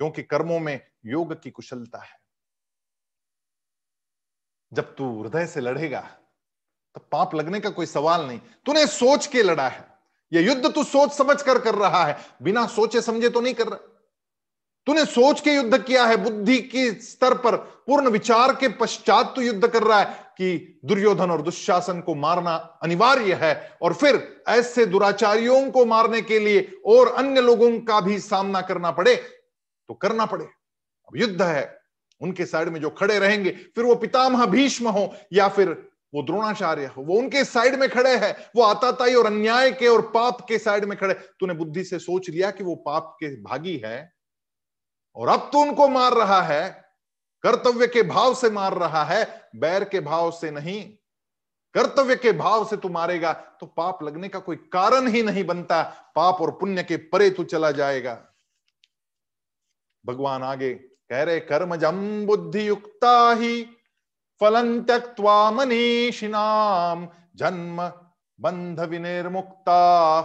[0.00, 2.16] क्योंकि कर्मों में योग की कुशलता है।
[4.72, 6.00] जब तू हृदय से लड़ेगा
[6.94, 9.86] तो पाप लगने का कोई सवाल नहीं। तूने सोच के लड़ा है।
[10.32, 13.68] यह युद्ध तू सोच समझ कर कर रहा है। बिना सोचे समझे तो नहीं कर
[13.68, 13.78] रहा।
[14.86, 19.42] तूने सोच के युद्ध किया है, बुद्धि के स्तर पर, पूर्ण विचार के पश्चात तू
[19.42, 20.04] युद्ध कर रहा है
[20.38, 26.38] कि दुर्योधन और दुशासन को मारना अनिवार्य है और फिर ऐसे दुराचारियों को मारने के
[26.38, 31.78] लिए और अन्य लोगों का भी सामना करना पड़े तो करना पड़े। अब युद्ध है,
[32.20, 35.68] उनके साइड में जो खड़े रहेंगे, फिर वो पितामह भीष्म हो या फिर
[36.14, 40.02] वो द्रोणाचार्य हो, वो उनके साइड में खड़े हैं, वो आताताई और अन्याय के और
[40.14, 43.76] पाप के साइड में खड़े। तूने बुद्धि से सोच लिया कि वो पाप के भागी
[43.84, 44.12] है
[45.16, 46.70] और अब तो उनको मार रहा है,
[47.44, 49.24] कर्तव्य के भाव से मार रहा है,
[49.56, 50.82] बैर के भाव से नहीं।
[51.74, 55.82] कर्तव्य के भाव से तू मारेगा तो पाप लगने का कोई कारण ही नहीं बनता।
[56.16, 58.18] पाप और पुण्य के परे तू चला जाएगा।
[60.04, 63.62] भगवान आगे कह रहे कर्म जम बुद्धि युक्ता ही
[64.40, 67.82] फलन त्यक्वा मनीषिनाम जन्म
[68.38, 70.20] बंध विनिर्मुक्ता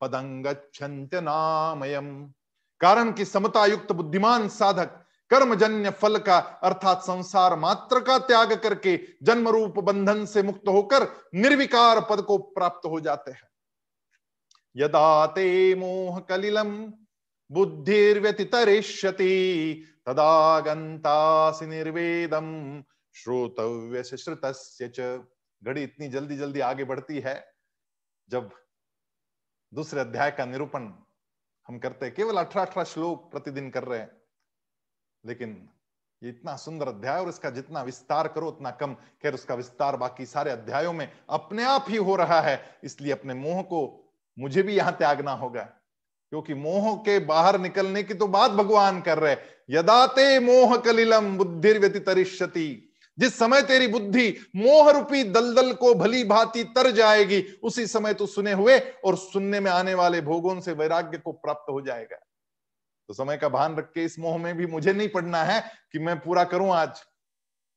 [0.00, 0.46] पदंग
[1.14, 2.08] नामयम
[2.82, 4.98] कारण की समता युक्त बुद्धिमान साधक
[5.30, 11.06] कर्मजन्य फल का अर्थात संसार मात्र का त्याग करके जन्म रूप बंधन से मुक्त होकर
[11.34, 13.48] निर्विकार पद को प्राप्त हो जाते हैं।
[14.76, 16.72] यदा ते मोह कलिलम
[17.50, 19.34] बुद्धिर्व्यतितरिष्यति,
[20.06, 22.48] तदा निर्वेदम
[23.14, 24.44] श्रोतव्य श्रुत
[25.62, 27.34] घड़ी इतनी जल्दी जल्दी आगे बढ़ती है,
[28.28, 28.50] जब
[29.72, 30.92] दूसरे अध्याय का निरूपण
[31.68, 34.22] हम करते हैं। केवल अठारह अठारह श्लोक प्रतिदिन कर रहे हैं।
[35.26, 35.68] लेकिन
[36.22, 40.26] ये इतना सुंदर अध्याय और इसका जितना विस्तार करो, उतना कम। खैर, उसका विस्तार बाकी
[40.26, 44.74] सारे अध्यायों में अपने आप ही हो रहा है। इसलिए अपने मोह को मुझे भी
[44.74, 45.62] यहाँ त्यागना होगा।
[46.30, 49.36] क्योंकि मोह के बाहर निकलने की तो बात भगवान कर रहे
[49.70, 56.64] यदाते मोह कलिलम बुद्धि व्यतितरिष्यति जिस समय तेरी बुद्धि मोह रूपी दलदल को भली भांति
[56.64, 61.18] तर जाएगी, उसी समय तू सुने हुए और सुनने में आने वाले भोगों से वैराग्य
[61.18, 62.16] को प्राप्त हो जाएगा।
[63.08, 65.60] तो समय का भान रख के इस मोह में भी मुझे नहीं पढ़ना है
[65.92, 67.02] कि मैं पूरा करूँ आज।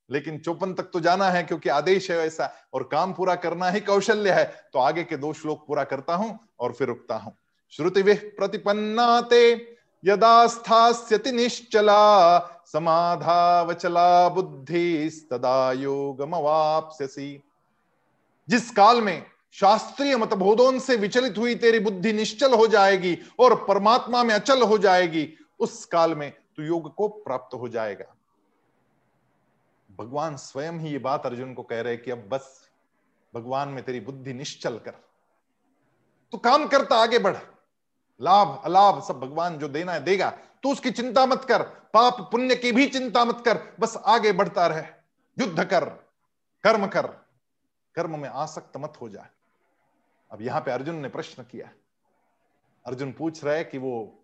[0.09, 3.79] लेकिन चौपन तक तो जाना है, क्योंकि आदेश है ऐसा, और काम पूरा करना ही
[3.79, 7.37] कौशल्य है। तो आगे के दो श्लोक पूरा करता हूँ और फिर रुकता हूँ।
[7.69, 9.74] श्रुति प्रतिपन्नाते
[10.05, 10.47] यदा
[11.27, 17.43] निश्चला, समाधावचला बुद्धि तदा योगमवाप्स्यसि।
[18.49, 24.23] जिस काल में शास्त्रीय मतबोधों से विचलित हुई तेरी बुद्धि निश्चल हो जाएगी और परमात्मा
[24.23, 28.15] में अचल हो जाएगी, उस काल में तू योग को प्राप्त हो जाएगा।
[29.99, 32.69] भगवान स्वयं ही ये बात अर्जुन को कह रहे कि अब बस,
[33.35, 34.91] भगवान में तेरी बुद्धि निश्चल कर।
[36.31, 37.37] तू काम करता आगे बढ़।
[38.21, 40.29] लाभ, अलाभ सब भगवान जो देना है, देगा।
[40.63, 44.67] तो उसकी चिंता मत कर, पाप पुण्य की भी चिंता मत कर, बस आगे बढ़ता
[44.67, 44.83] रहे,
[45.39, 45.85] युद्ध कर,
[46.63, 47.07] कर्म कर।
[47.95, 49.25] कर्म में आसक्त मत हो जाए
[50.31, 51.69] अब यहाँ पे अर्जुन ने प्रश्न किया।
[52.85, 54.23] अर्जुन पूछ रहे कि वो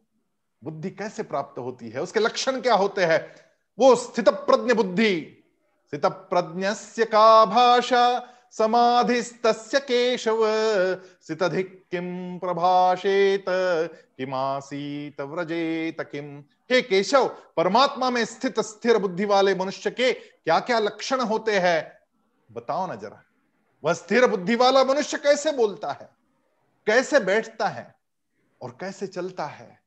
[0.63, 2.01] बुद्धि कैसे प्राप्त होती है?
[2.01, 3.35] उसके लक्षण क्या होते हैं?
[3.79, 5.43] वो स्थित प्रज्ञ बुद्धि।
[5.87, 6.67] स्थित प्रज्ञ
[7.05, 10.39] का भाषा समाधिस्तस्य केशव।
[11.21, 13.45] सितधिक किम प्रभाषेत?
[14.17, 17.27] किमासीत व्रजेत किम हे केशव,
[17.57, 21.99] परमात्मा में स्थित स्थिर बुद्धि वाले मनुष्य के क्या क्या लक्षण होते हैं?
[22.51, 23.23] बताओ ना जरा।
[23.83, 26.09] वह स्थिर बुद्धि वाला मनुष्य कैसे बोलता है?
[26.85, 27.95] कैसे बैठता है?
[28.61, 29.81] और कैसे चलता है?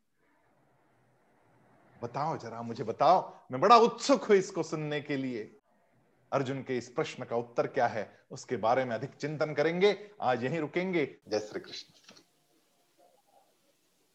[2.03, 5.57] बताओ जरा, मुझे बताओ। मैं बड़ा उत्सुक हूँ इसको सुनने के लिए।
[6.35, 10.45] अर्जुन के इस प्रश्न का उत्तर क्या है, उसके बारे में अधिक चिंतन करेंगे। आज
[10.45, 12.24] यहीं रुकेंगे। जय श्री कृष्ण।